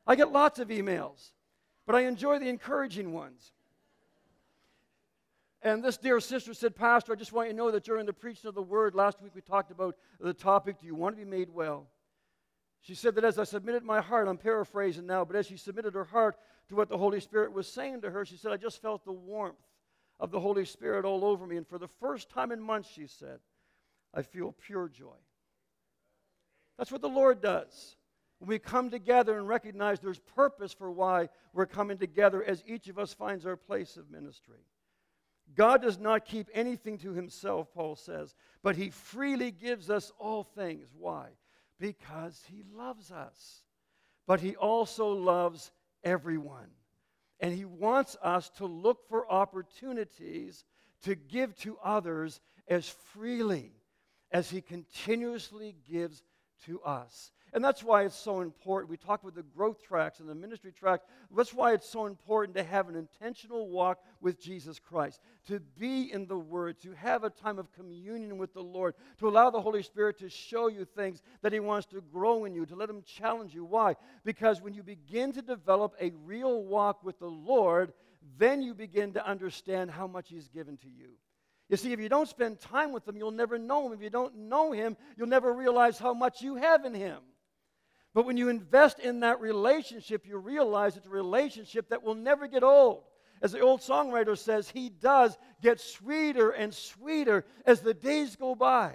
[0.07, 1.33] I get lots of emails,
[1.85, 3.53] but I enjoy the encouraging ones.
[5.61, 8.13] And this dear sister said, Pastor, I just want you to know that during the
[8.13, 11.25] preaching of the word last week, we talked about the topic, Do you want to
[11.25, 11.89] be made well?
[12.81, 15.95] She said that as I submitted my heart, I'm paraphrasing now, but as she submitted
[15.95, 16.37] her heart
[16.69, 19.13] to what the Holy Spirit was saying to her, she said, I just felt the
[19.13, 19.57] warmth
[20.21, 21.57] of the Holy Spirit all over me.
[21.57, 23.41] And for the first time in months, she said,
[24.15, 25.17] I feel pure joy.
[26.79, 27.97] That's what the Lord does.
[28.39, 32.89] When we come together and recognize there's purpose for why we're coming together as each
[32.89, 34.61] of us finds our place of ministry.
[35.55, 40.43] God does not keep anything to himself, Paul says, but he freely gives us all
[40.43, 40.89] things.
[40.99, 41.29] Why?
[41.79, 43.63] Because he loves us.
[44.27, 45.71] But he also loves
[46.03, 46.71] everyone.
[47.39, 50.65] And he wants us to look for opportunities
[51.05, 53.76] to give to others as freely
[54.33, 56.23] as He continuously gives
[56.65, 57.33] to us.
[57.53, 58.91] And that's why it's so important.
[58.91, 61.07] We talk about the growth tracks and the ministry tracks.
[61.35, 66.13] That's why it's so important to have an intentional walk with Jesus Christ, to be
[66.13, 69.61] in the Word, to have a time of communion with the Lord, to allow the
[69.61, 72.91] Holy Spirit to show you things that He wants to grow in you, to let
[72.91, 73.65] Him challenge you.
[73.65, 73.95] Why?
[74.25, 77.93] Because when you begin to develop a real walk with the Lord,
[78.39, 81.13] then you begin to understand how much He's given to you.
[81.69, 83.93] You see, if you don't spend time with Him, you'll never know Him.
[83.93, 87.19] If you don't know Him, you'll never realize how much you have in Him.
[88.15, 92.47] But when you invest in that relationship, you realize it's a relationship that will never
[92.47, 93.03] get old.
[93.43, 98.55] As the old songwriter says, He does get sweeter and sweeter as the days go
[98.55, 98.95] by.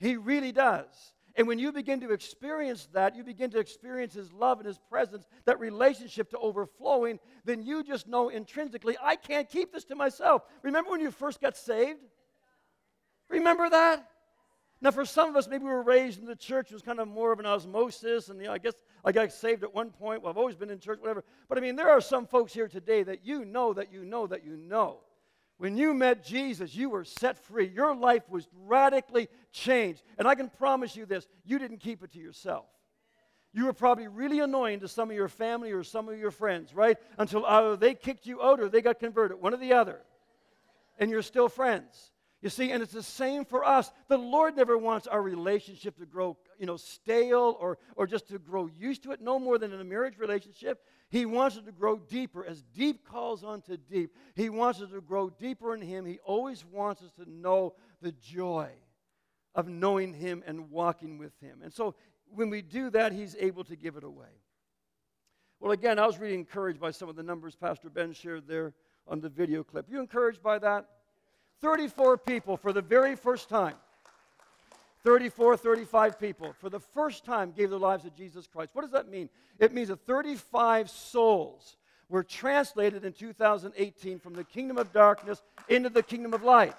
[0.00, 1.13] He really does.
[1.36, 4.78] And when you begin to experience that, you begin to experience His love and His
[4.88, 9.96] presence, that relationship to overflowing, then you just know intrinsically, I can't keep this to
[9.96, 10.42] myself.
[10.62, 12.00] Remember when you first got saved?
[13.28, 14.08] Remember that?
[14.80, 17.00] Now, for some of us, maybe we were raised in the church, it was kind
[17.00, 19.90] of more of an osmosis, and you know, I guess I got saved at one
[19.90, 20.22] point.
[20.22, 21.24] Well, I've always been in church, whatever.
[21.48, 24.26] But I mean, there are some folks here today that you know that you know
[24.26, 25.00] that you know
[25.58, 27.68] When you met Jesus, you were set free.
[27.68, 30.02] Your life was radically changed.
[30.18, 32.66] And I can promise you this you didn't keep it to yourself.
[33.52, 36.74] You were probably really annoying to some of your family or some of your friends,
[36.74, 36.98] right?
[37.18, 40.00] Until either they kicked you out or they got converted, one or the other.
[40.98, 42.10] And you're still friends.
[42.42, 43.90] You see, and it's the same for us.
[44.08, 48.38] The Lord never wants our relationship to grow, you know, stale or, or just to
[48.38, 50.84] grow used to it, no more than in a marriage relationship.
[51.14, 52.44] He wants it to grow deeper.
[52.44, 56.04] As deep calls unto deep, He wants us to grow deeper in Him.
[56.04, 58.68] He always wants us to know the joy
[59.54, 61.60] of knowing Him and walking with Him.
[61.62, 61.94] And so
[62.34, 64.40] when we do that, He's able to give it away.
[65.60, 68.74] Well, again, I was really encouraged by some of the numbers Pastor Ben shared there
[69.06, 69.86] on the video clip.
[69.88, 70.88] You encouraged by that?
[71.60, 73.76] 34 people for the very first time
[75.04, 78.70] 34, 35 people for the first time gave their lives to Jesus Christ.
[78.72, 79.28] What does that mean?
[79.58, 81.76] It means that 35 souls
[82.08, 86.74] were translated in 2018 from the kingdom of darkness into the kingdom of light.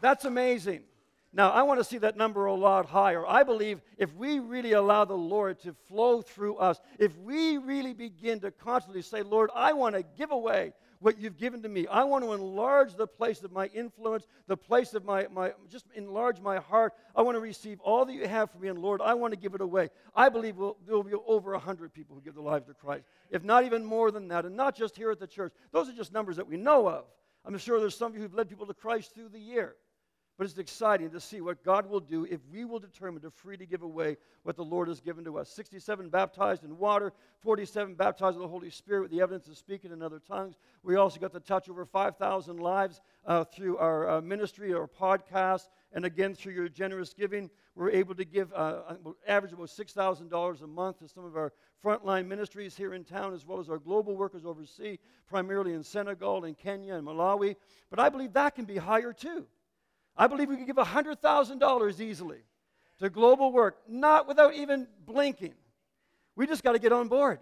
[0.00, 0.82] That's amazing.
[1.32, 3.26] Now, I want to see that number a lot higher.
[3.26, 7.92] I believe if we really allow the Lord to flow through us, if we really
[7.92, 11.86] begin to constantly say, Lord, I want to give away what you've given to me.
[11.86, 15.86] I want to enlarge the place of my influence, the place of my, my just
[15.94, 16.94] enlarge my heart.
[17.14, 19.38] I want to receive all that you have for me, and Lord, I want to
[19.38, 19.90] give it away.
[20.14, 23.04] I believe we'll, there will be over 100 people who give their lives to Christ,
[23.30, 25.52] if not even more than that, and not just here at the church.
[25.72, 27.04] Those are just numbers that we know of.
[27.44, 29.74] I'm sure there's some of you who've led people to Christ through the year.
[30.38, 33.66] But it's exciting to see what God will do if we will determine to freely
[33.66, 35.50] give away what the Lord has given to us.
[35.50, 39.90] 67 baptized in water, 47 baptized in the Holy Spirit with the evidence of speaking
[39.90, 40.54] in other tongues.
[40.84, 45.70] We also got to touch over 5,000 lives uh, through our uh, ministry, our podcast,
[45.92, 47.50] and again through your generous giving.
[47.74, 48.94] We're able to give uh,
[49.26, 51.52] average about $6,000 a month to some of our
[51.84, 54.98] frontline ministries here in town, as well as our global workers overseas,
[55.28, 57.56] primarily in Senegal and Kenya and Malawi.
[57.90, 59.44] But I believe that can be higher too.
[60.18, 62.38] I believe we could give $100,000 easily
[62.98, 65.54] to global work, not without even blinking.
[66.34, 67.38] We just got to get on board.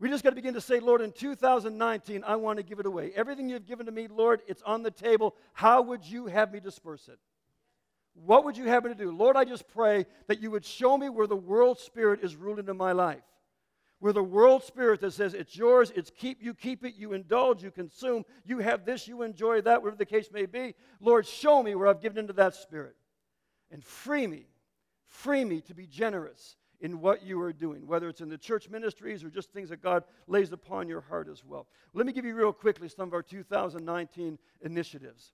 [0.00, 2.86] We just got to begin to say, Lord, in 2019, I want to give it
[2.86, 3.12] away.
[3.14, 5.36] Everything you've given to me, Lord, it's on the table.
[5.52, 7.18] How would you have me disperse it?
[8.14, 9.16] What would you have me to do?
[9.16, 12.66] Lord, I just pray that you would show me where the world spirit is ruling
[12.66, 13.22] in my life.
[14.00, 17.62] Where the world spirit that says it's yours, it's keep you keep it, you indulge,
[17.62, 20.74] you consume, you have this, you enjoy that, whatever the case may be.
[21.00, 22.96] Lord, show me where I've given into that spirit.
[23.70, 24.46] And free me,
[25.06, 28.70] free me to be generous in what you are doing, whether it's in the church
[28.70, 31.66] ministries or just things that God lays upon your heart as well.
[31.92, 35.32] Let me give you real quickly some of our 2019 initiatives.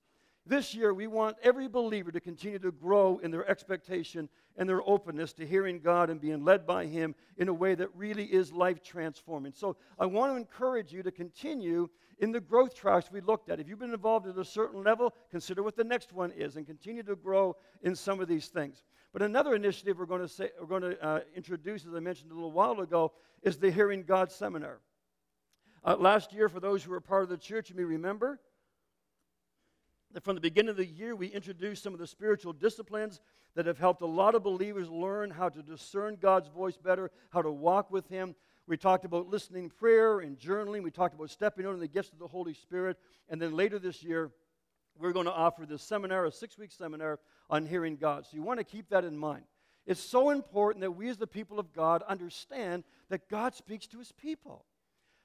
[0.48, 4.80] This year, we want every believer to continue to grow in their expectation and their
[4.88, 8.52] openness to hearing God and being led by Him in a way that really is
[8.52, 9.52] life transforming.
[9.52, 11.88] So, I want to encourage you to continue
[12.20, 13.58] in the growth tracks we looked at.
[13.58, 16.64] If you've been involved at a certain level, consider what the next one is and
[16.64, 18.84] continue to grow in some of these things.
[19.12, 22.30] But another initiative we're going to, say, we're going to uh, introduce, as I mentioned
[22.30, 24.78] a little while ago, is the Hearing God Seminar.
[25.84, 28.40] Uh, last year, for those who were part of the church, you may remember,
[30.22, 33.20] from the beginning of the year, we introduced some of the spiritual disciplines
[33.54, 37.42] that have helped a lot of believers learn how to discern God's voice better, how
[37.42, 38.34] to walk with Him.
[38.66, 40.82] We talked about listening prayer and journaling.
[40.82, 42.98] We talked about stepping out in the gifts of the Holy Spirit.
[43.28, 44.30] And then later this year,
[44.98, 48.26] we're going to offer this seminar, a six week seminar on hearing God.
[48.26, 49.44] So you want to keep that in mind.
[49.86, 53.98] It's so important that we, as the people of God, understand that God speaks to
[53.98, 54.64] His people.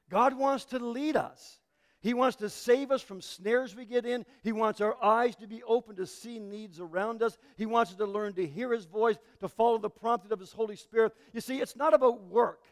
[0.10, 1.60] God wants to lead us.
[2.02, 4.26] He wants to save us from snares we get in.
[4.42, 7.38] He wants our eyes to be open to see needs around us.
[7.58, 10.52] He wants us to learn to hear His voice, to follow the prompting of His
[10.52, 11.14] Holy Spirit.
[11.32, 12.64] You see, it's not about work,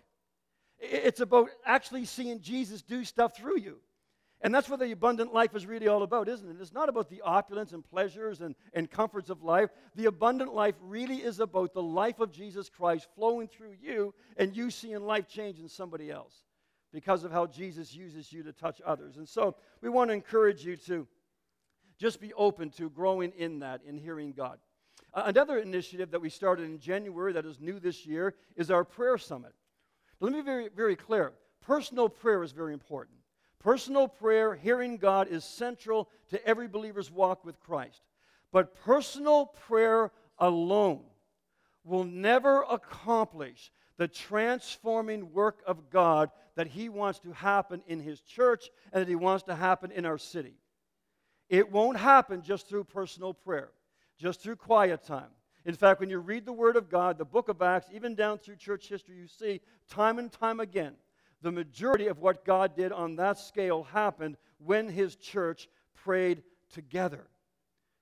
[0.79, 3.77] it's about actually seeing Jesus do stuff through you.
[4.41, 6.61] And that's what the abundant life is really all about, isn't it?
[6.61, 9.69] It's not about the opulence and pleasures and, and comforts of life.
[9.95, 14.55] The abundant life really is about the life of Jesus Christ flowing through you and
[14.55, 16.33] you seeing life change in somebody else
[16.91, 19.17] because of how Jesus uses you to touch others.
[19.17, 21.07] And so we want to encourage you to
[21.97, 24.57] just be open to growing in that, in hearing God.
[25.13, 28.83] Uh, another initiative that we started in January that is new this year is our
[28.83, 29.53] prayer summit.
[30.19, 33.17] Let me be very, very clear personal prayer is very important.
[33.59, 38.01] Personal prayer, hearing God, is central to every believer's walk with Christ.
[38.51, 41.01] But personal prayer alone
[41.83, 48.21] will never accomplish the transforming work of God that He wants to happen in His
[48.21, 50.55] church and that He wants to happen in our city.
[51.49, 53.71] It won't happen just through personal prayer,
[54.17, 55.27] just through quiet time.
[55.65, 58.37] In fact, when you read the Word of God, the book of Acts, even down
[58.37, 60.93] through church history, you see time and time again
[61.41, 67.27] the majority of what God did on that scale happened when His church prayed together.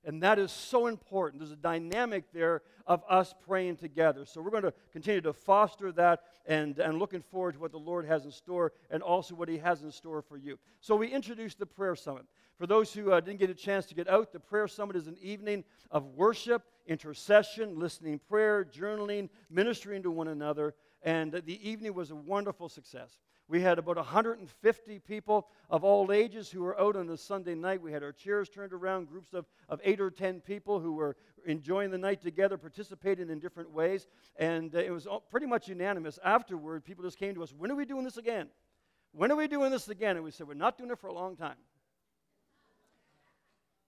[0.07, 1.41] And that is so important.
[1.41, 4.23] There's a dynamic there of us praying together.
[4.23, 7.77] So we're going to continue to foster that and, and looking forward to what the
[7.77, 10.57] Lord has in store and also what He has in store for you.
[10.79, 12.23] So we introduced the Prayer Summit.
[12.57, 15.07] For those who uh, didn't get a chance to get out, the Prayer Summit is
[15.07, 20.73] an evening of worship, intercession, listening prayer, journaling, ministering to one another.
[21.03, 23.19] And the evening was a wonderful success.
[23.49, 27.81] We had about 150 people of all ages who were out on a Sunday night.
[27.81, 31.15] We had our chairs turned around, groups of, of eight or 10 people who were
[31.45, 34.07] enjoying the night together, participating in different ways.
[34.35, 36.19] And uh, it was pretty much unanimous.
[36.25, 38.47] Afterward, people just came to us, When are we doing this again?
[39.13, 40.17] When are we doing this again?
[40.17, 41.55] And we said, We're not doing it for a long time.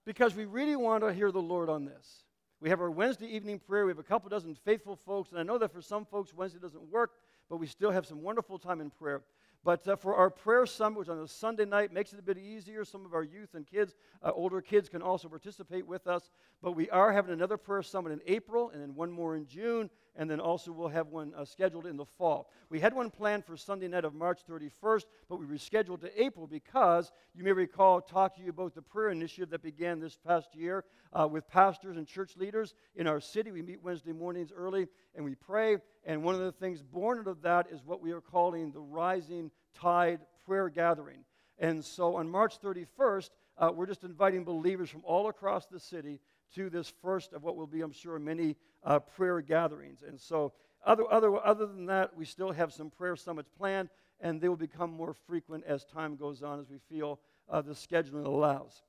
[0.06, 2.24] Because we really want to hear the Lord on this.
[2.60, 3.84] We have our Wednesday evening prayer.
[3.84, 5.30] We have a couple dozen faithful folks.
[5.30, 7.12] And I know that for some folks, Wednesday doesn't work,
[7.48, 9.22] but we still have some wonderful time in prayer.
[9.62, 12.38] But uh, for our prayer summit, which on a Sunday night makes it a bit
[12.38, 16.30] easier, some of our youth and kids, uh, older kids, can also participate with us.
[16.62, 19.90] But we are having another prayer summit in April, and then one more in June,
[20.16, 22.50] and then also we'll have one uh, scheduled in the fall.
[22.68, 26.46] We had one planned for Sunday night of March 31st, but we rescheduled to April
[26.46, 30.54] because you may recall talk to you about the prayer initiative that began this past
[30.54, 33.50] year uh, with pastors and church leaders in our city.
[33.50, 37.26] We meet Wednesday mornings early and we pray, and one of the things born out
[37.26, 41.24] of that is what we are calling the Rising Tide Prayer Gathering.
[41.58, 46.20] And so on March 31st, uh, we're just inviting believers from all across the city
[46.54, 50.02] to this first of what will be, I'm sure, many uh, prayer gatherings.
[50.06, 50.52] And so,
[50.84, 53.90] other, other, other than that, we still have some prayer summits planned,
[54.20, 57.20] and they will become more frequent as time goes on, as we feel
[57.50, 58.82] uh, the scheduling allows.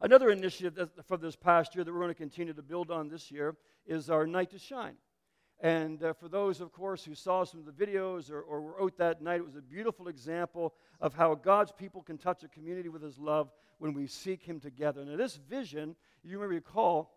[0.00, 3.30] Another initiative from this past year that we're going to continue to build on this
[3.30, 3.56] year
[3.86, 4.94] is our Night to Shine.
[5.60, 8.82] And uh, for those, of course, who saw some of the videos or, or were
[8.82, 12.48] out that night, it was a beautiful example of how God's people can touch a
[12.48, 15.04] community with His love when we seek Him together.
[15.04, 17.14] Now, this vision, you may recall,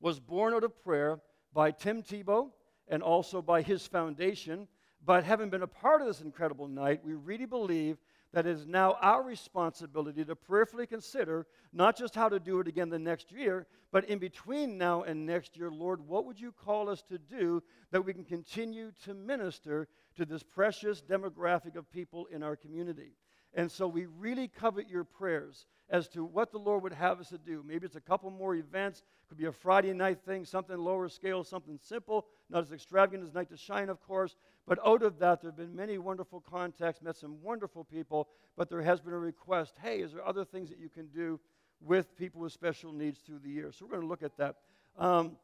[0.00, 1.20] was born out of prayer
[1.52, 2.50] by Tim Tebow
[2.88, 4.68] and also by his foundation.
[5.04, 7.98] But having been a part of this incredible night, we really believe
[8.32, 12.68] that it is now our responsibility to prayerfully consider not just how to do it
[12.68, 16.50] again the next year, but in between now and next year, Lord, what would you
[16.50, 21.90] call us to do that we can continue to minister to this precious demographic of
[21.90, 23.12] people in our community?
[23.54, 27.28] And so we really covet your prayers as to what the Lord would have us
[27.28, 27.62] to do.
[27.66, 31.44] Maybe it's a couple more events, could be a Friday night thing, something lower scale,
[31.44, 34.36] something simple, not as extravagant as Night to Shine, of course.
[34.66, 38.70] But out of that, there have been many wonderful contacts, met some wonderful people, but
[38.70, 41.38] there has been a request hey, is there other things that you can do
[41.80, 43.70] with people with special needs through the year?
[43.70, 44.56] So we're going to look at that.
[44.98, 45.36] Um,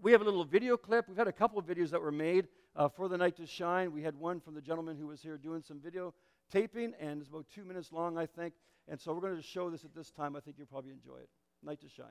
[0.00, 1.08] we have a little video clip.
[1.08, 3.92] We've had a couple of videos that were made uh, for the Night to Shine.
[3.92, 6.12] We had one from the gentleman who was here doing some video
[6.50, 8.54] taping, and it's about two minutes long, I think.
[8.88, 10.36] And so we're going to show this at this time.
[10.36, 11.28] I think you'll probably enjoy it.
[11.62, 12.06] Night to Shine.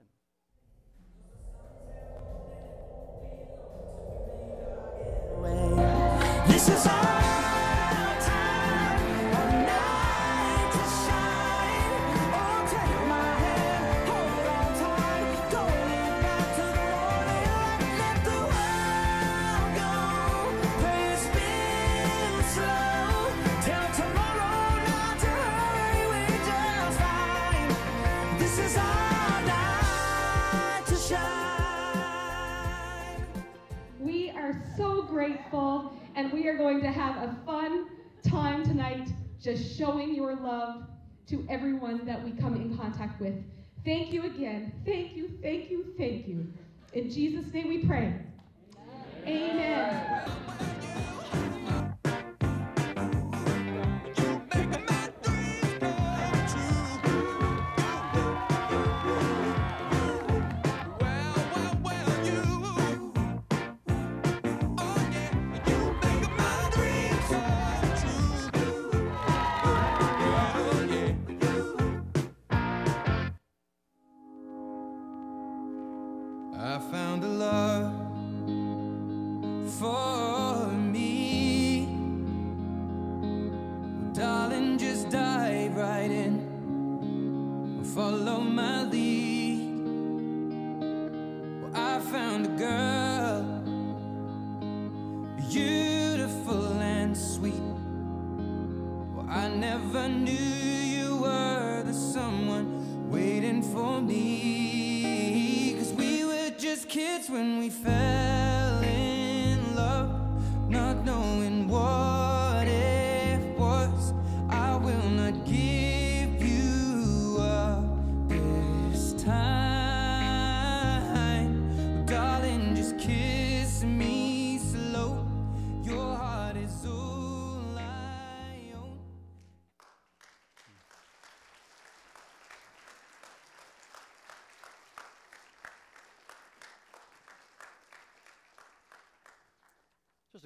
[6.48, 7.05] This is and
[36.46, 37.88] we are going to have a fun
[38.22, 39.10] time tonight
[39.42, 40.84] just showing your love
[41.28, 43.34] to everyone that we come in contact with.
[43.84, 44.72] Thank you again.
[44.86, 46.46] Thank you, thank you, thank you.
[46.94, 48.14] In Jesus' name we pray.
[49.26, 50.22] Amen.
[51.34, 51.45] Amen.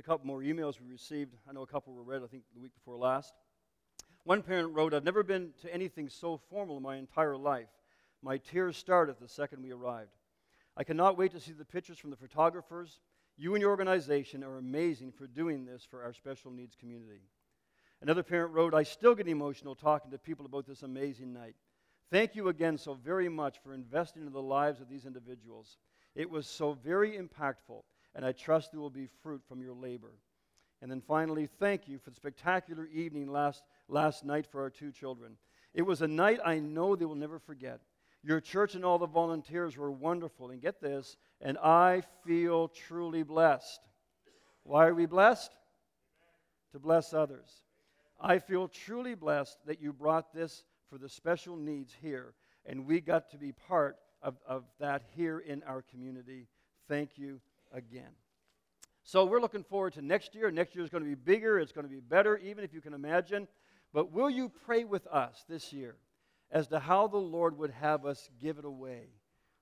[0.10, 1.36] Couple more emails we received.
[1.48, 3.32] I know a couple were read, I think, the week before last.
[4.24, 7.68] One parent wrote, I've never been to anything so formal in my entire life.
[8.24, 10.10] My tears started the second we arrived.
[10.76, 13.02] I cannot wait to see the pictures from the photographers.
[13.38, 17.22] You and your organization are amazing for doing this for our special needs community.
[18.02, 21.54] Another parent wrote, I still get emotional talking to people about this amazing night.
[22.10, 25.78] Thank you again so very much for investing in the lives of these individuals.
[26.16, 27.84] It was so very impactful,
[28.16, 30.12] and I trust there will be fruit from your labor.
[30.82, 34.92] And then finally, thank you for the spectacular evening last, last night for our two
[34.92, 35.38] children.
[35.74, 37.82] It was a night I know they will never forget.
[38.24, 40.50] Your church and all the volunteers were wonderful.
[40.50, 43.82] And get this, and I feel truly blessed.
[44.64, 45.52] Why are we blessed?
[46.72, 47.64] To bless others.
[48.20, 52.34] I feel truly blessed that you brought this for the special needs here,
[52.66, 56.48] and we got to be part of, of that here in our community.
[56.88, 57.40] Thank you
[57.72, 58.12] again.
[59.04, 60.52] So we're looking forward to next year.
[60.52, 62.82] Next year is going to be bigger, it's going to be better, even if you
[62.82, 63.48] can imagine.
[63.94, 65.96] But will you pray with us this year
[66.52, 69.08] as to how the Lord would have us give it away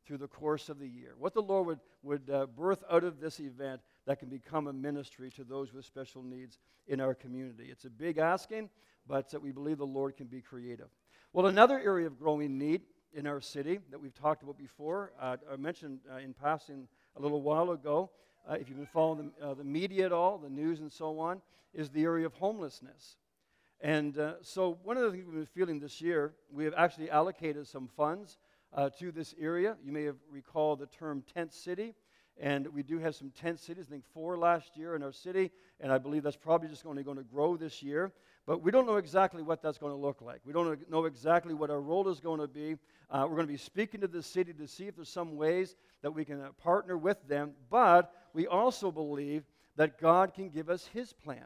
[0.05, 1.16] through the course of the year?
[1.18, 4.74] What the Lord would, would uh, birth out of this event that can become a
[4.74, 7.70] ministry to those with special needs in our community.
[7.72, 8.70] It's a big asking,
[9.08, 10.89] but we believe the Lord can be creative.
[11.32, 12.82] Well, another area of growing need
[13.14, 16.88] in our city that we've talked about before, uh, I mentioned uh, in passing
[17.18, 18.09] a little while ago,
[18.49, 21.20] uh, if you've been following the, uh, the, media at all, the news and so
[21.20, 21.41] on,
[21.74, 23.18] is the area of homelessness.
[23.82, 27.09] And uh, so, one of the things we've been feeling this year, we have actually
[27.09, 28.38] allocated some funds
[28.99, 29.76] to this area.
[29.84, 31.95] You may have recalled the term tent city.
[32.39, 35.51] And we do have some tent cities, I think four last year in our city,
[35.80, 38.11] and I believe that's probably just only going to grow this year.
[38.47, 40.39] But we don't know exactly what that's going to look like.
[40.45, 42.77] We don't know exactly what our role is going to be.
[43.11, 45.75] Uh, we're going to be speaking to the city to see if there's some ways
[46.01, 47.51] that we can uh, partner with them.
[47.69, 49.43] But we also believe
[49.75, 51.43] that God can give us His plan.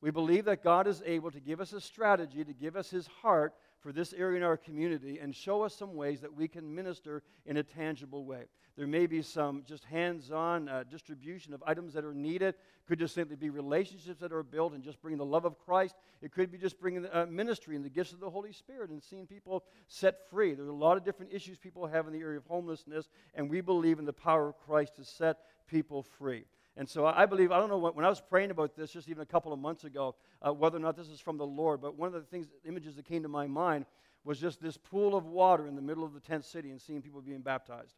[0.00, 3.06] We believe that God is able to give us a strategy, to give us His
[3.06, 3.54] heart
[3.86, 7.22] for this area in our community, and show us some ways that we can minister
[7.44, 8.46] in a tangible way.
[8.76, 12.56] There may be some just hands on uh, distribution of items that are needed.
[12.88, 15.94] Could just simply be relationships that are built and just bringing the love of Christ.
[16.20, 19.00] It could be just bringing uh, ministry and the gifts of the Holy Spirit and
[19.00, 20.54] seeing people set free.
[20.54, 23.60] There's a lot of different issues people have in the area of homelessness, and we
[23.60, 25.36] believe in the power of Christ to set
[25.68, 26.44] people free.
[26.76, 29.22] And so I believe, I don't know, when I was praying about this just even
[29.22, 30.14] a couple of months ago,
[30.46, 32.96] uh, whether or not this is from the Lord, but one of the things, images
[32.96, 33.86] that came to my mind
[34.24, 37.00] was just this pool of water in the middle of the tent city and seeing
[37.00, 37.94] people being baptized.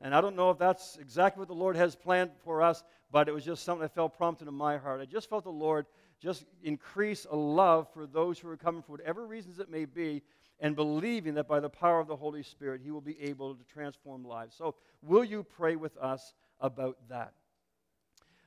[0.00, 3.28] And I don't know if that's exactly what the Lord has planned for us, but
[3.28, 5.00] it was just something that felt prompted in my heart.
[5.00, 5.86] I just felt the Lord
[6.20, 10.22] just increase a love for those who are coming for whatever reasons it may be,
[10.60, 13.64] and believing that by the power of the Holy Spirit, He will be able to
[13.64, 14.56] transform lives.
[14.56, 17.32] So, will you pray with us about that?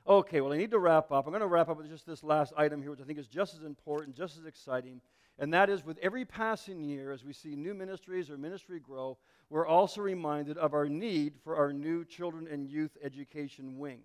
[0.04, 1.26] Okay, well, I need to wrap up.
[1.26, 3.28] I'm going to wrap up with just this last item here, which I think is
[3.28, 5.00] just as important, just as exciting.
[5.38, 9.16] And that is with every passing year, as we see new ministries or ministry grow,
[9.48, 14.00] we're also reminded of our need for our new children and youth education wing.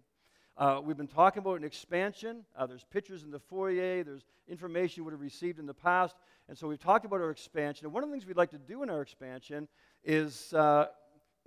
[0.55, 2.45] Uh, we've been talking about an expansion.
[2.55, 6.15] Uh, there's pictures in the foyer, there's information you would have received in the past.
[6.47, 7.85] And so we've talked about our expansion.
[7.87, 9.67] And one of the things we'd like to do in our expansion
[10.03, 10.87] is, uh,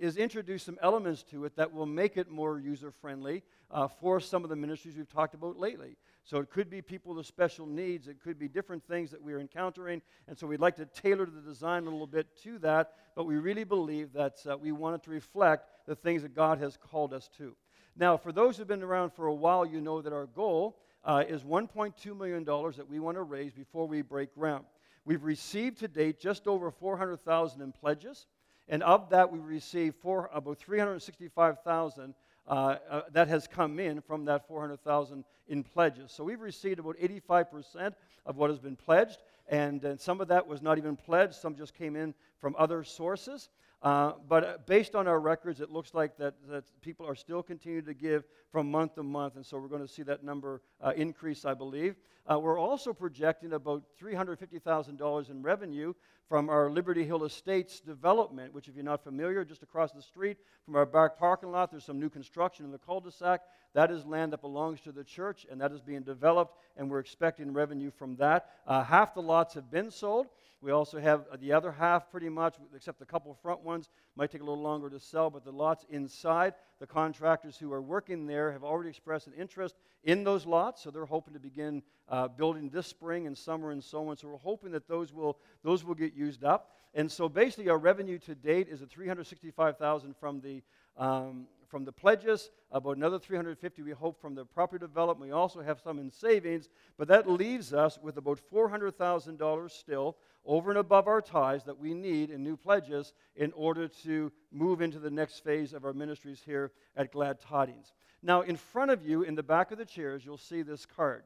[0.01, 4.19] is introduce some elements to it that will make it more user friendly uh, for
[4.19, 5.95] some of the ministries we've talked about lately.
[6.23, 9.39] So it could be people with special needs, it could be different things that we're
[9.39, 10.01] encountering.
[10.27, 13.37] And so we'd like to tailor the design a little bit to that, but we
[13.37, 17.13] really believe that uh, we want it to reflect the things that God has called
[17.13, 17.55] us to.
[17.95, 21.23] Now, for those who've been around for a while, you know that our goal uh,
[21.27, 24.65] is $1.2 million that we want to raise before we break ground.
[25.03, 28.27] We've received to date just over 400,000 in pledges,
[28.67, 32.13] and of that we received four, about 365,000
[32.47, 36.11] uh, uh, that has come in from that 400,000 in pledges.
[36.11, 37.93] So we've received about 85%
[38.25, 41.35] of what has been pledged, and, and, some of that was not even pledged.
[41.35, 43.49] Some just came in from other sources.
[43.81, 47.41] Uh, but uh, based on our records, it looks like that, that people are still
[47.41, 50.61] continuing to give from month to month, and so we're going to see that number
[50.81, 51.95] uh, increase, I believe.
[52.31, 55.93] Uh, we're also projecting about $350,000 in revenue
[56.27, 60.37] from our Liberty Hill Estates development, which, if you're not familiar, just across the street
[60.63, 63.41] from our back parking lot, there's some new construction in the cul-de-sac.
[63.73, 66.99] That is land that belongs to the church, and that is being developed, and we're
[66.99, 68.49] expecting revenue from that.
[68.67, 70.27] Uh, half the lots have been sold.
[70.61, 74.41] We also have the other half, pretty much, except a couple front ones, might take
[74.41, 78.51] a little longer to sell, but the lots inside, the contractors who are working there
[78.51, 82.69] have already expressed an interest in those lots, so they're hoping to begin uh, building
[82.69, 84.17] this spring and summer and so on.
[84.17, 86.71] So we're hoping that those will, those will get used up.
[86.93, 90.61] And so basically, our revenue to date is at 365,000 from the
[90.97, 95.29] um, from the pledges, about another 350 we hope from the property development.
[95.29, 100.69] We also have some in savings, but that leaves us with about $400,000 still over
[100.71, 104.99] and above our tithes that we need in new pledges in order to move into
[104.99, 107.93] the next phase of our ministries here at Glad Tidings.
[108.23, 111.23] Now, in front of you, in the back of the chairs, you'll see this card.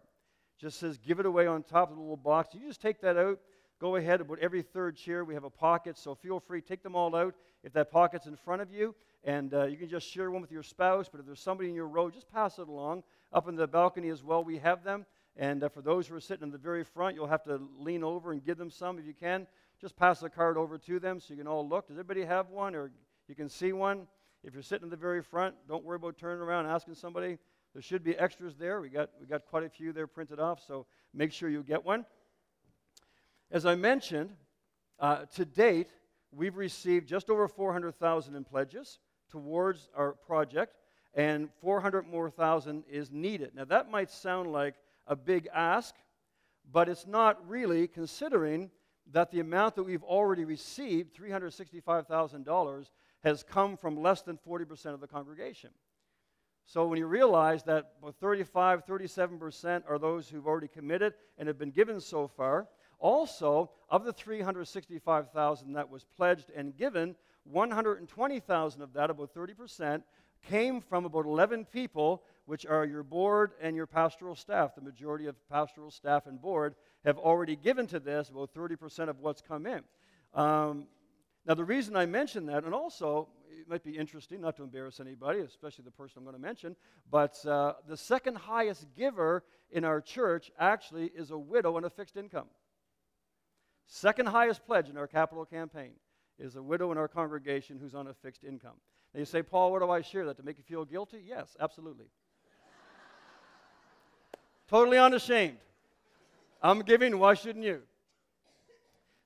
[0.58, 2.54] It just says give it away on top of the little box.
[2.54, 3.40] You just take that out
[3.80, 6.96] Go ahead, about every third chair, we have a pocket, so feel free, take them
[6.96, 8.96] all out if that pocket's in front of you.
[9.26, 11.76] And uh, you can just share one with your spouse, but if there's somebody in
[11.76, 13.04] your row, just pass it along.
[13.34, 15.06] Up in the balcony as well, we have them.
[15.38, 18.04] And uh, for those who are sitting in the very front, you'll have to lean
[18.04, 19.48] over and give them some if you can.
[19.82, 21.88] Just pass the card over to them so you can all look.
[21.88, 22.92] Does everybody have one or
[23.28, 24.08] you can see one?
[24.44, 27.38] If you're sitting in the very front, don't worry about turning around asking somebody.
[27.74, 28.80] There should be extras there.
[28.80, 31.84] We got, we got quite a few there printed off, so make sure you get
[31.84, 32.06] one.
[33.52, 34.30] As I mentioned,
[35.00, 35.90] uh, to date,
[36.32, 40.78] we've received just over 400,000 in pledges towards our project,
[41.14, 43.52] and 400 more thousand is needed.
[43.56, 44.76] Now, that might sound like
[45.08, 45.96] a big ask,
[46.72, 48.72] but it's not really, considering
[49.12, 52.90] that the amount that we've already received, $365,000,
[53.24, 55.70] has come from less than 40% of the congregation.
[56.66, 61.70] So when you realize that 35, 37% are those who've already committed and have been
[61.70, 69.10] given so far, also, of the 365,000 that was pledged and given, 120,000 of that,
[69.12, 70.02] about 30%,
[70.48, 74.76] came from about 11 people, which are your board and your pastoral staff.
[74.76, 79.20] The majority of pastoral staff and board have already given to this about 30% of
[79.20, 79.84] what's come in.
[80.34, 80.88] Um,
[81.46, 85.00] now, the reason I mention that, and also it might be interesting, not to embarrass
[85.00, 86.76] anybody, especially the person I'm going to mention,
[87.10, 91.90] but uh, the second highest giver in our church actually is a widow on a
[91.90, 92.48] fixed income.
[93.88, 95.92] Second highest pledge in our capital campaign
[96.40, 98.76] is a widow in our congregation who's on a fixed income.
[99.14, 101.24] Now you say, Paul, what do I share that to make you feel guilty?
[101.26, 102.06] Yes, absolutely.
[104.68, 105.58] Totally unashamed.
[106.62, 107.82] I'm giving, why shouldn't you?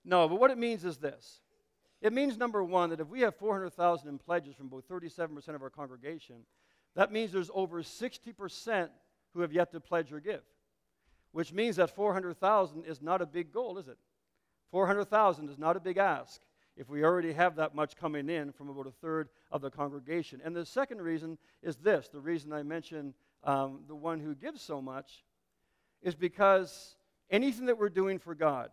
[0.03, 1.41] No, but what it means is this.
[2.01, 5.61] It means, number one, that if we have 400,000 in pledges from about 37% of
[5.61, 6.37] our congregation,
[6.95, 8.89] that means there's over 60%
[9.33, 10.41] who have yet to pledge or give,
[11.31, 13.97] which means that 400,000 is not a big goal, is it?
[14.71, 16.41] 400,000 is not a big ask
[16.77, 20.41] if we already have that much coming in from about a third of the congregation.
[20.43, 23.13] And the second reason is this the reason I mentioned
[23.43, 25.23] um, the one who gives so much
[26.01, 26.95] is because
[27.29, 28.69] anything that we're doing for God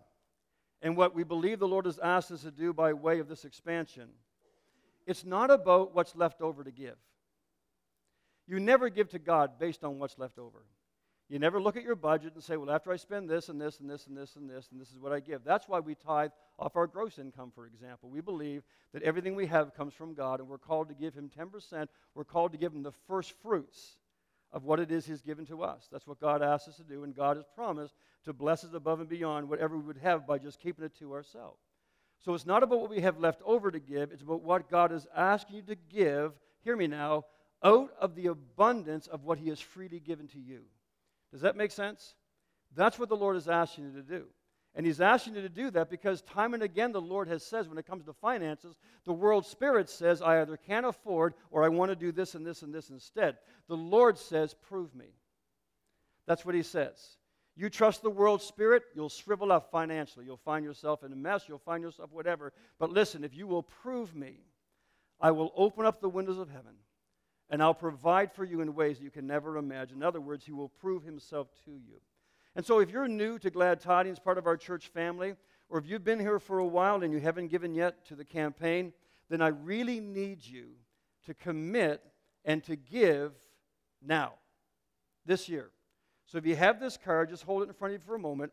[0.83, 3.45] and what we believe the Lord has asked us to do by way of this
[3.45, 4.09] expansion,
[5.07, 6.97] it's not about what's left over to give.
[8.47, 10.65] You never give to God based on what's left over.
[11.29, 13.81] You never look at your budget and say, well, after I spend this and this
[13.81, 15.43] and this and this and this, and this is what I give.
[15.43, 18.09] That's why we tithe off our gross income, for example.
[18.09, 18.63] We believe
[18.93, 21.89] that everything we have comes from God, and we're called to give Him 10%.
[22.15, 23.97] We're called to give Him the first fruits
[24.53, 25.89] of what it is He's given to us.
[25.91, 27.95] That's what God asks us to do, and God has promised
[28.25, 31.13] to bless us above and beyond whatever we would have by just keeping it to
[31.13, 31.61] ourselves.
[32.25, 34.93] So it's not about what we have left over to give, it's about what God
[34.93, 36.33] is asking you to give,
[36.65, 37.25] hear me now,
[37.63, 40.63] out of the abundance of what He has freely given to you.
[41.33, 42.15] Does that make sense?
[42.75, 44.27] That's what the Lord is asking you to do.
[44.77, 47.67] And He's asking you to do that because time and again the Lord has says
[47.67, 51.69] when it comes to finances, the world spirit says, I either can't afford or I
[51.69, 53.39] want to do this and this and this instead.
[53.69, 55.07] The Lord says, Prove me.
[56.27, 57.17] That's what He says.
[57.57, 60.27] You trust the world spirit, you'll shrivel up financially.
[60.27, 62.53] You'll find yourself in a mess, you'll find yourself whatever.
[62.79, 64.35] But listen, if you will prove me,
[65.19, 66.75] I will open up the windows of heaven
[67.49, 69.99] and I'll provide for you in ways that you can never imagine.
[69.99, 72.01] In other words, He will prove Himself to you.
[72.57, 75.35] And so, if you're new to Glad Tidings, part of our church family,
[75.69, 78.25] or if you've been here for a while and you haven't given yet to the
[78.25, 78.95] campaign,
[79.29, 80.69] then I really need you
[81.27, 82.03] to commit
[82.47, 83.33] and to give
[84.03, 84.33] now,
[85.27, 85.69] this year.
[86.25, 88.19] So, if you have this card, just hold it in front of you for a
[88.19, 88.53] moment.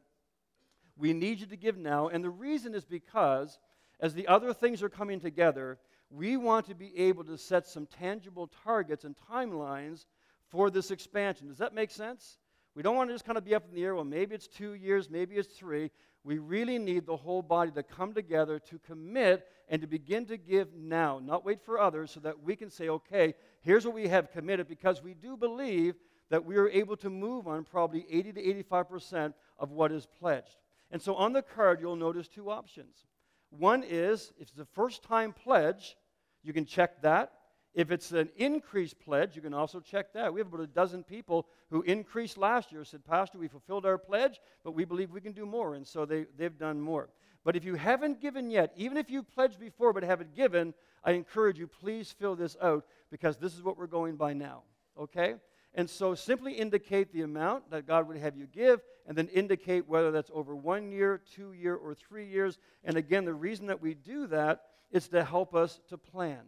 [0.97, 2.09] We need you to give now.
[2.09, 3.57] And the reason is because
[4.01, 5.79] as the other things are coming together,
[6.09, 10.03] we want to be able to set some tangible targets and timelines
[10.49, 11.47] for this expansion.
[11.47, 12.37] Does that make sense?
[12.75, 14.47] We don't want to just kind of be up in the air, well, maybe it's
[14.47, 15.91] two years, maybe it's three.
[16.23, 20.37] We really need the whole body to come together to commit and to begin to
[20.37, 24.07] give now, not wait for others, so that we can say, okay, here's what we
[24.07, 25.95] have committed, because we do believe
[26.29, 30.57] that we are able to move on probably 80 to 85% of what is pledged.
[30.89, 33.05] And so on the card, you'll notice two options.
[33.49, 35.95] One is if it's a first time pledge,
[36.43, 37.33] you can check that.
[37.73, 40.31] If it's an increased pledge, you can also check that.
[40.31, 43.97] We have about a dozen people who increased last year, said, Pastor, we fulfilled our
[43.97, 45.73] pledge, but we believe we can do more.
[45.73, 47.09] And so they, they've done more.
[47.43, 51.11] But if you haven't given yet, even if you pledged before but haven't given, I
[51.11, 54.63] encourage you, please fill this out because this is what we're going by now.
[54.97, 55.35] Okay?
[55.73, 59.89] And so simply indicate the amount that God would have you give, and then indicate
[59.89, 62.59] whether that's over one year, two year, or three years.
[62.83, 64.61] And again, the reason that we do that
[64.91, 66.41] is to help us to plan.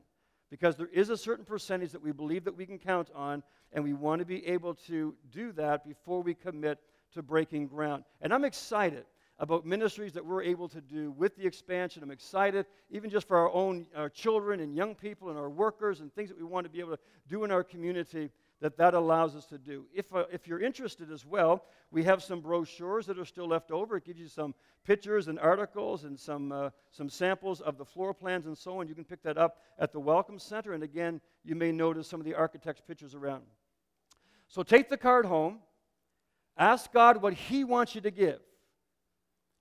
[0.49, 3.43] Because there is a certain percentage that we believe that we can count on,
[3.73, 6.79] and we want to be able to do that before we commit
[7.13, 8.03] to breaking ground.
[8.21, 9.05] And I'm excited
[9.39, 12.01] about ministries that we're able to do with the expansion.
[12.03, 15.99] I'm excited, even just for our own our children and young people and our workers
[15.99, 18.29] and things that we want to be able to do in our community
[18.65, 19.85] that that allows us to do.
[19.93, 23.69] If, uh, if you're interested as well, we have some brochures that are still left
[23.69, 23.97] over.
[23.97, 28.11] It gives you some pictures and articles and some, uh, some samples of the floor
[28.11, 28.87] plans and so on.
[28.87, 30.73] You can pick that up at the Welcome Center.
[30.73, 33.43] And again, you may notice some of the architect's pictures around.
[34.47, 35.59] So take the card home.
[36.57, 38.39] Ask God what He wants you to give.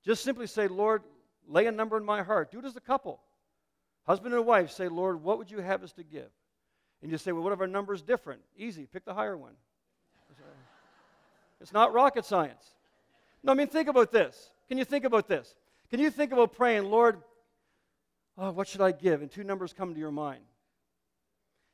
[0.02, 1.02] Just simply say, Lord,
[1.46, 2.50] lay a number in my heart.
[2.50, 3.20] Do it as a couple.
[4.06, 6.30] Husband and wife say, Lord, what would you have us to give?
[7.04, 8.40] And you say, well, what if our number's different?
[8.56, 9.52] Easy, pick the higher one.
[11.60, 12.64] It's not rocket science.
[13.42, 14.48] No, I mean, think about this.
[14.70, 15.54] Can you think about this?
[15.90, 17.18] Can you think about praying, Lord,
[18.38, 19.20] oh, what should I give?
[19.20, 20.44] And two numbers come to your mind.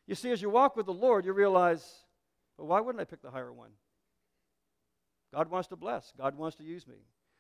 [0.09, 1.89] You see, as you walk with the Lord, you realize,
[2.59, 3.71] well, why wouldn't I pick the higher one?
[5.33, 6.97] God wants to bless, God wants to use me.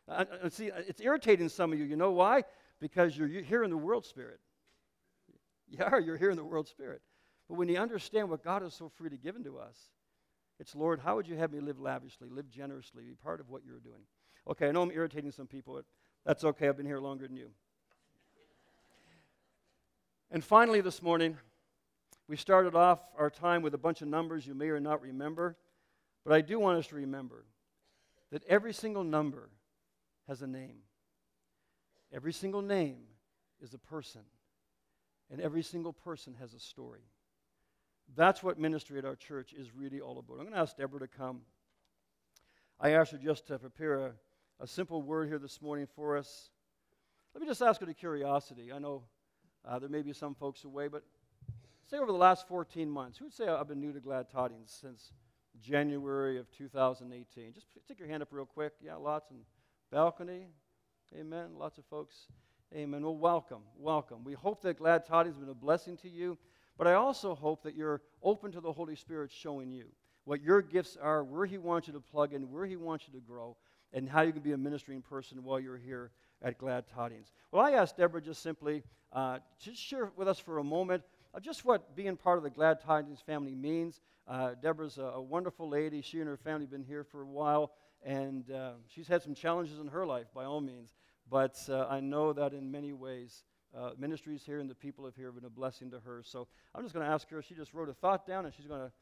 [0.06, 1.86] Uh, see, it's irritating some of you.
[1.86, 2.44] You know why?
[2.80, 4.38] Because you're, you're here in the world spirit.
[5.80, 7.02] Are, you're here in the world spirit.
[7.50, 9.76] But when you understand what God is so free to give to us,
[10.60, 13.62] it's, Lord, how would you have me live lavishly, live generously, be part of what
[13.66, 14.02] you're doing?
[14.48, 15.84] Okay, I know I'm irritating some people, but
[16.24, 16.68] that's okay.
[16.68, 17.48] I've been here longer than you.
[20.30, 21.38] And finally, this morning,
[22.28, 25.56] we started off our time with a bunch of numbers you may or not remember,
[26.24, 27.46] but I do want us to remember
[28.30, 29.50] that every single number
[30.28, 30.82] has a name.
[32.12, 33.00] Every single name
[33.60, 34.22] is a person,
[35.32, 37.00] and every single person has a story.
[38.16, 40.34] That's what ministry at our church is really all about.
[40.34, 41.42] I'm going to ask Deborah to come.
[42.80, 44.12] I asked her just to prepare a,
[44.60, 46.50] a simple word here this morning for us.
[47.34, 48.72] Let me just ask her a curiosity.
[48.72, 49.04] I know
[49.68, 51.04] uh, there may be some folks away, but
[51.88, 54.76] say over the last 14 months, who would say I've been new to Glad Tidings
[54.80, 55.12] since
[55.60, 57.52] January of 2018?
[57.52, 58.72] Just stick your hand up real quick.
[58.82, 59.30] Yeah, lots.
[59.30, 59.40] And
[59.92, 60.46] balcony.
[61.16, 61.50] Amen.
[61.56, 62.26] Lots of folks.
[62.74, 63.02] Amen.
[63.02, 63.62] Well, welcome.
[63.76, 64.24] Welcome.
[64.24, 66.38] We hope that Glad Tidings has been a blessing to you,
[66.78, 69.86] but I also hope that you're open to the Holy Spirit showing you
[70.24, 73.18] what your gifts are, where He wants you to plug in, where He wants you
[73.18, 73.56] to grow,
[73.92, 76.10] and how you can be a ministering person while you're here
[76.42, 77.32] at Glad Tidings.
[77.52, 81.02] Well, I asked Deborah just simply uh, to share with us for a moment
[81.38, 84.00] just what being part of the Glad Tidings family means.
[84.26, 86.02] Uh, Deborah's a, a, wonderful lady.
[86.02, 87.72] She and her family have been here for a while.
[88.02, 90.94] And uh, she's had some challenges in her life, by all means.
[91.30, 93.44] But uh, I know that in many ways,
[93.76, 96.22] uh, ministries here and the people of here have been a blessing to her.
[96.24, 97.42] So I'm just going to ask her.
[97.42, 98.92] She just wrote a thought down, and she's going to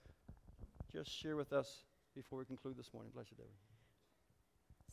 [0.92, 3.10] just share with us before we conclude this morning.
[3.14, 3.48] Bless you, Debbie.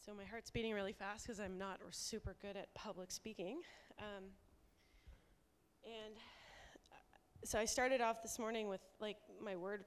[0.05, 3.61] So my heart's beating really fast because I'm not super good at public speaking.
[3.99, 4.25] Um,
[5.83, 6.97] and uh,
[7.43, 9.85] so I started off this morning with like my word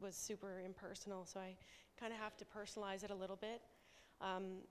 [0.00, 1.56] was super impersonal, so I
[1.98, 3.60] kind of have to personalize it a little bit.
[4.20, 4.62] Um,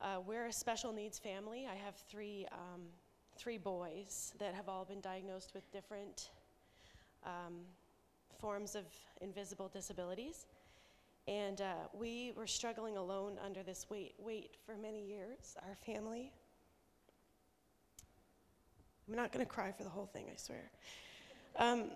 [0.00, 1.66] uh, we're a special needs family.
[1.70, 2.82] I have three, um,
[3.38, 6.30] three boys that have all been diagnosed with different
[7.24, 7.54] um,
[8.40, 8.84] forms of
[9.20, 10.46] invisible disabilities.
[11.28, 16.32] And uh, we were struggling alone under this weight, weight for many years, our family.
[19.08, 20.70] I'm not going to cry for the whole thing, I swear.
[21.56, 21.90] Um,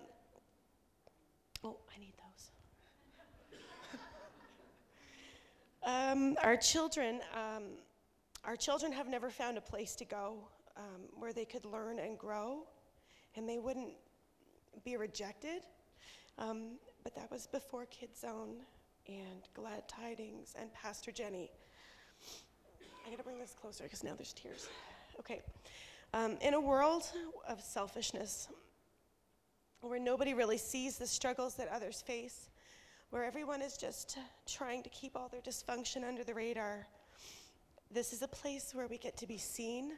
[1.63, 2.13] oh, I need
[5.85, 7.63] Um, our children, um,
[8.45, 10.37] our children have never found a place to go
[10.77, 12.63] um, where they could learn and grow,
[13.35, 13.93] and they wouldn't
[14.83, 15.61] be rejected.
[16.37, 18.55] Um, but that was before Kids Zone
[19.07, 21.51] and Glad Tidings and Pastor Jenny.
[23.05, 24.67] I gotta bring this closer because now there's tears.
[25.19, 25.41] Okay.
[26.13, 27.03] Um, in a world
[27.47, 28.47] of selfishness,
[29.81, 32.49] where nobody really sees the struggles that others face,
[33.09, 34.17] where everyone is just
[34.47, 36.87] trying to keep all their dysfunction under the radar.
[37.91, 39.93] This is a place where we get to be seen.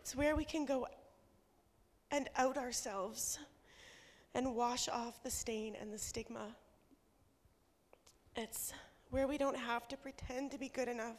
[0.00, 0.86] It's where we can go
[2.10, 3.38] and out ourselves
[4.34, 6.56] and wash off the stain and the stigma.
[8.34, 8.72] It's
[9.10, 11.18] where we don't have to pretend to be good enough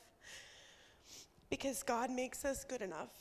[1.49, 3.11] because God makes us good enough.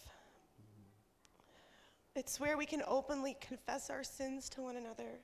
[2.17, 5.21] It's where we can openly confess our sins to one another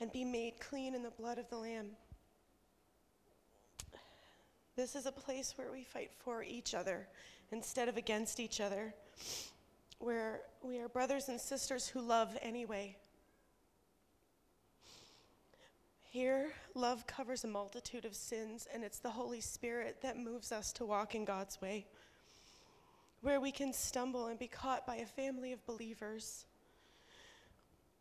[0.00, 1.88] and be made clean in the blood of the Lamb.
[4.76, 7.08] This is a place where we fight for each other
[7.50, 8.94] instead of against each other,
[9.98, 12.96] where we are brothers and sisters who love anyway.
[16.10, 20.72] Here, love covers a multitude of sins, and it's the Holy Spirit that moves us
[20.74, 21.86] to walk in God's way,
[23.20, 26.46] where we can stumble and be caught by a family of believers,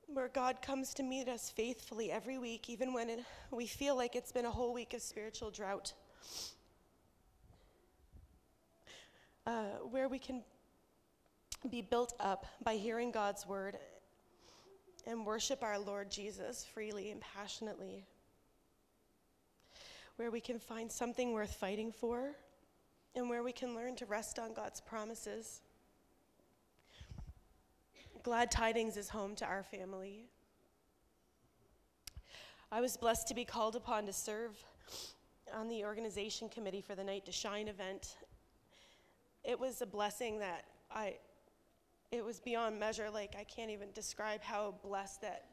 [0.08, 3.20] where God comes to meet us faithfully every week, even when it,
[3.52, 5.92] we feel like it's been a whole week of spiritual drought.
[9.46, 10.42] Uh, where we can
[11.70, 13.78] be built up by hearing God's word
[15.08, 18.06] and worship our Lord Jesus freely and passionately.
[20.16, 22.36] Where we can find something worth fighting for
[23.16, 25.62] and where we can learn to rest on God's promises.
[28.24, 30.26] Glad Tidings is home to our family.
[32.72, 34.64] I was blessed to be called upon to serve
[35.54, 38.16] on the organization committee for the Night to Shine event
[39.46, 41.18] it was a blessing that I,
[42.16, 43.10] it was beyond measure.
[43.10, 45.46] Like, I can't even describe how blessed that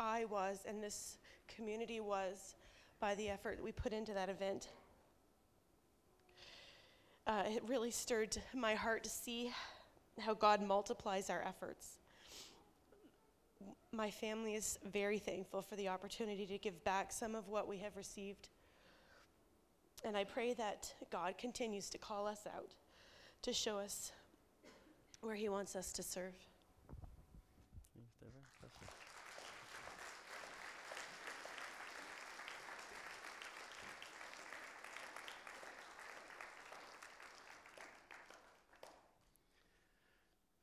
[0.00, 2.54] I was and this community was
[3.00, 4.68] by the effort we put into that event.
[7.26, 9.52] Uh, it really stirred my heart to see
[10.20, 11.98] how God multiplies our efforts.
[13.92, 17.78] My family is very thankful for the opportunity to give back some of what we
[17.78, 18.48] have received.
[20.04, 22.72] And I pray that God continues to call us out
[23.42, 24.12] to show us
[25.22, 26.34] where He wants us to serve.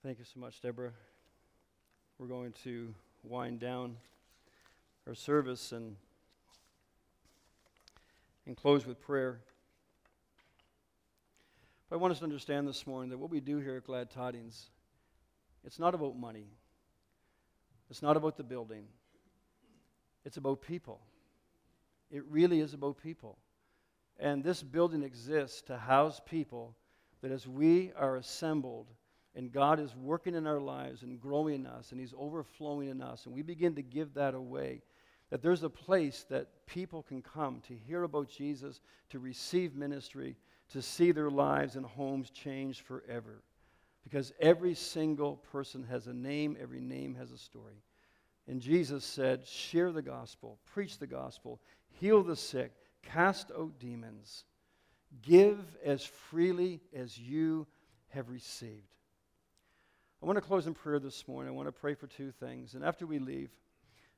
[0.03, 0.91] Thank you so much, Deborah.
[2.17, 2.93] We're going to
[3.23, 3.95] wind down
[5.07, 5.95] our service and,
[8.47, 9.41] and close with prayer.
[11.89, 14.11] But I want us to understand this morning that what we do here at Glad
[14.11, 14.69] Tidings,
[15.63, 16.45] it's not about money.
[17.89, 18.85] It's not about the building.
[20.23, 21.01] It's about people.
[22.11, 23.39] It really is about people.
[24.19, 26.75] And this building exists to house people
[27.21, 28.87] that as we are assembled
[29.35, 33.01] and God is working in our lives and growing in us and He's overflowing in
[33.01, 34.81] us, and we begin to give that away,
[35.31, 40.35] that there's a place that people can come to hear about Jesus, to receive ministry,
[40.69, 43.41] to see their lives and homes changed forever.
[44.03, 47.83] Because every single person has a name, every name has a story.
[48.47, 51.59] And Jesus said, Share the gospel, preach the gospel,
[51.99, 52.71] heal the sick,
[53.03, 54.45] cast out demons,
[55.21, 57.67] give as freely as you
[58.09, 58.95] have received.
[60.21, 61.53] I want to close in prayer this morning.
[61.53, 62.73] I want to pray for two things.
[62.73, 63.51] And after we leave,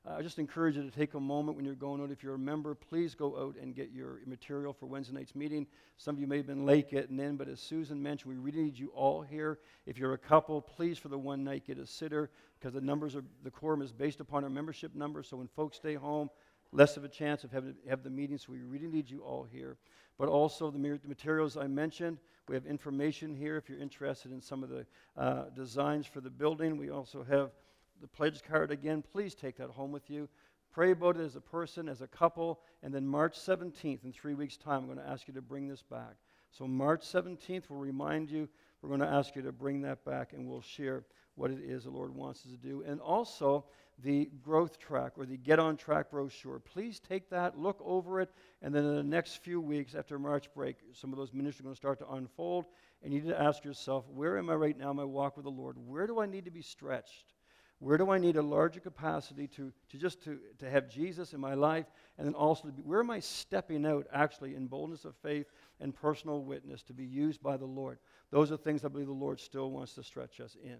[0.04, 2.10] uh, I just encourage you to take a moment when you're going out.
[2.10, 5.66] If you're a member, please go out and get your material for Wednesday night's meeting.
[5.96, 8.64] Some of you may have been late getting in, but as Susan mentioned, we really
[8.64, 9.60] need you all here.
[9.86, 13.14] If you're a couple, please for the one night get a sitter because the numbers
[13.14, 15.22] are the quorum is based upon our membership number.
[15.22, 16.30] So when folks stay home,
[16.72, 18.38] less of a chance of having have the meeting.
[18.38, 19.76] So we really need you all here.
[20.18, 22.18] But also the materials I mentioned.
[22.48, 24.84] We have information here if you're interested in some of the
[25.16, 26.76] uh, designs for the building.
[26.76, 27.52] We also have
[28.02, 29.02] the pledge card again.
[29.12, 30.28] Please take that home with you.
[30.72, 34.34] Pray about it as a person, as a couple, and then March 17th, in three
[34.34, 36.16] weeks' time, I'm going to ask you to bring this back.
[36.50, 38.48] So, March 17th, we'll remind you,
[38.80, 41.84] we're going to ask you to bring that back, and we'll share what it is
[41.84, 42.82] the Lord wants us to do.
[42.86, 43.66] And also,
[44.02, 46.58] the growth track or the Get on Track brochure.
[46.58, 48.30] Please take that, look over it,
[48.62, 51.64] and then in the next few weeks after March break, some of those ministries are
[51.64, 52.64] going to start to unfold.
[53.02, 55.44] And you need to ask yourself, where am I right now in my walk with
[55.44, 55.76] the Lord?
[55.76, 57.31] Where do I need to be stretched?
[57.82, 61.40] Where do I need a larger capacity to, to just to, to have Jesus in
[61.40, 61.86] my life?
[62.16, 65.46] And then also, be, where am I stepping out actually in boldness of faith
[65.80, 67.98] and personal witness to be used by the Lord?
[68.30, 70.78] Those are things I believe the Lord still wants to stretch us in.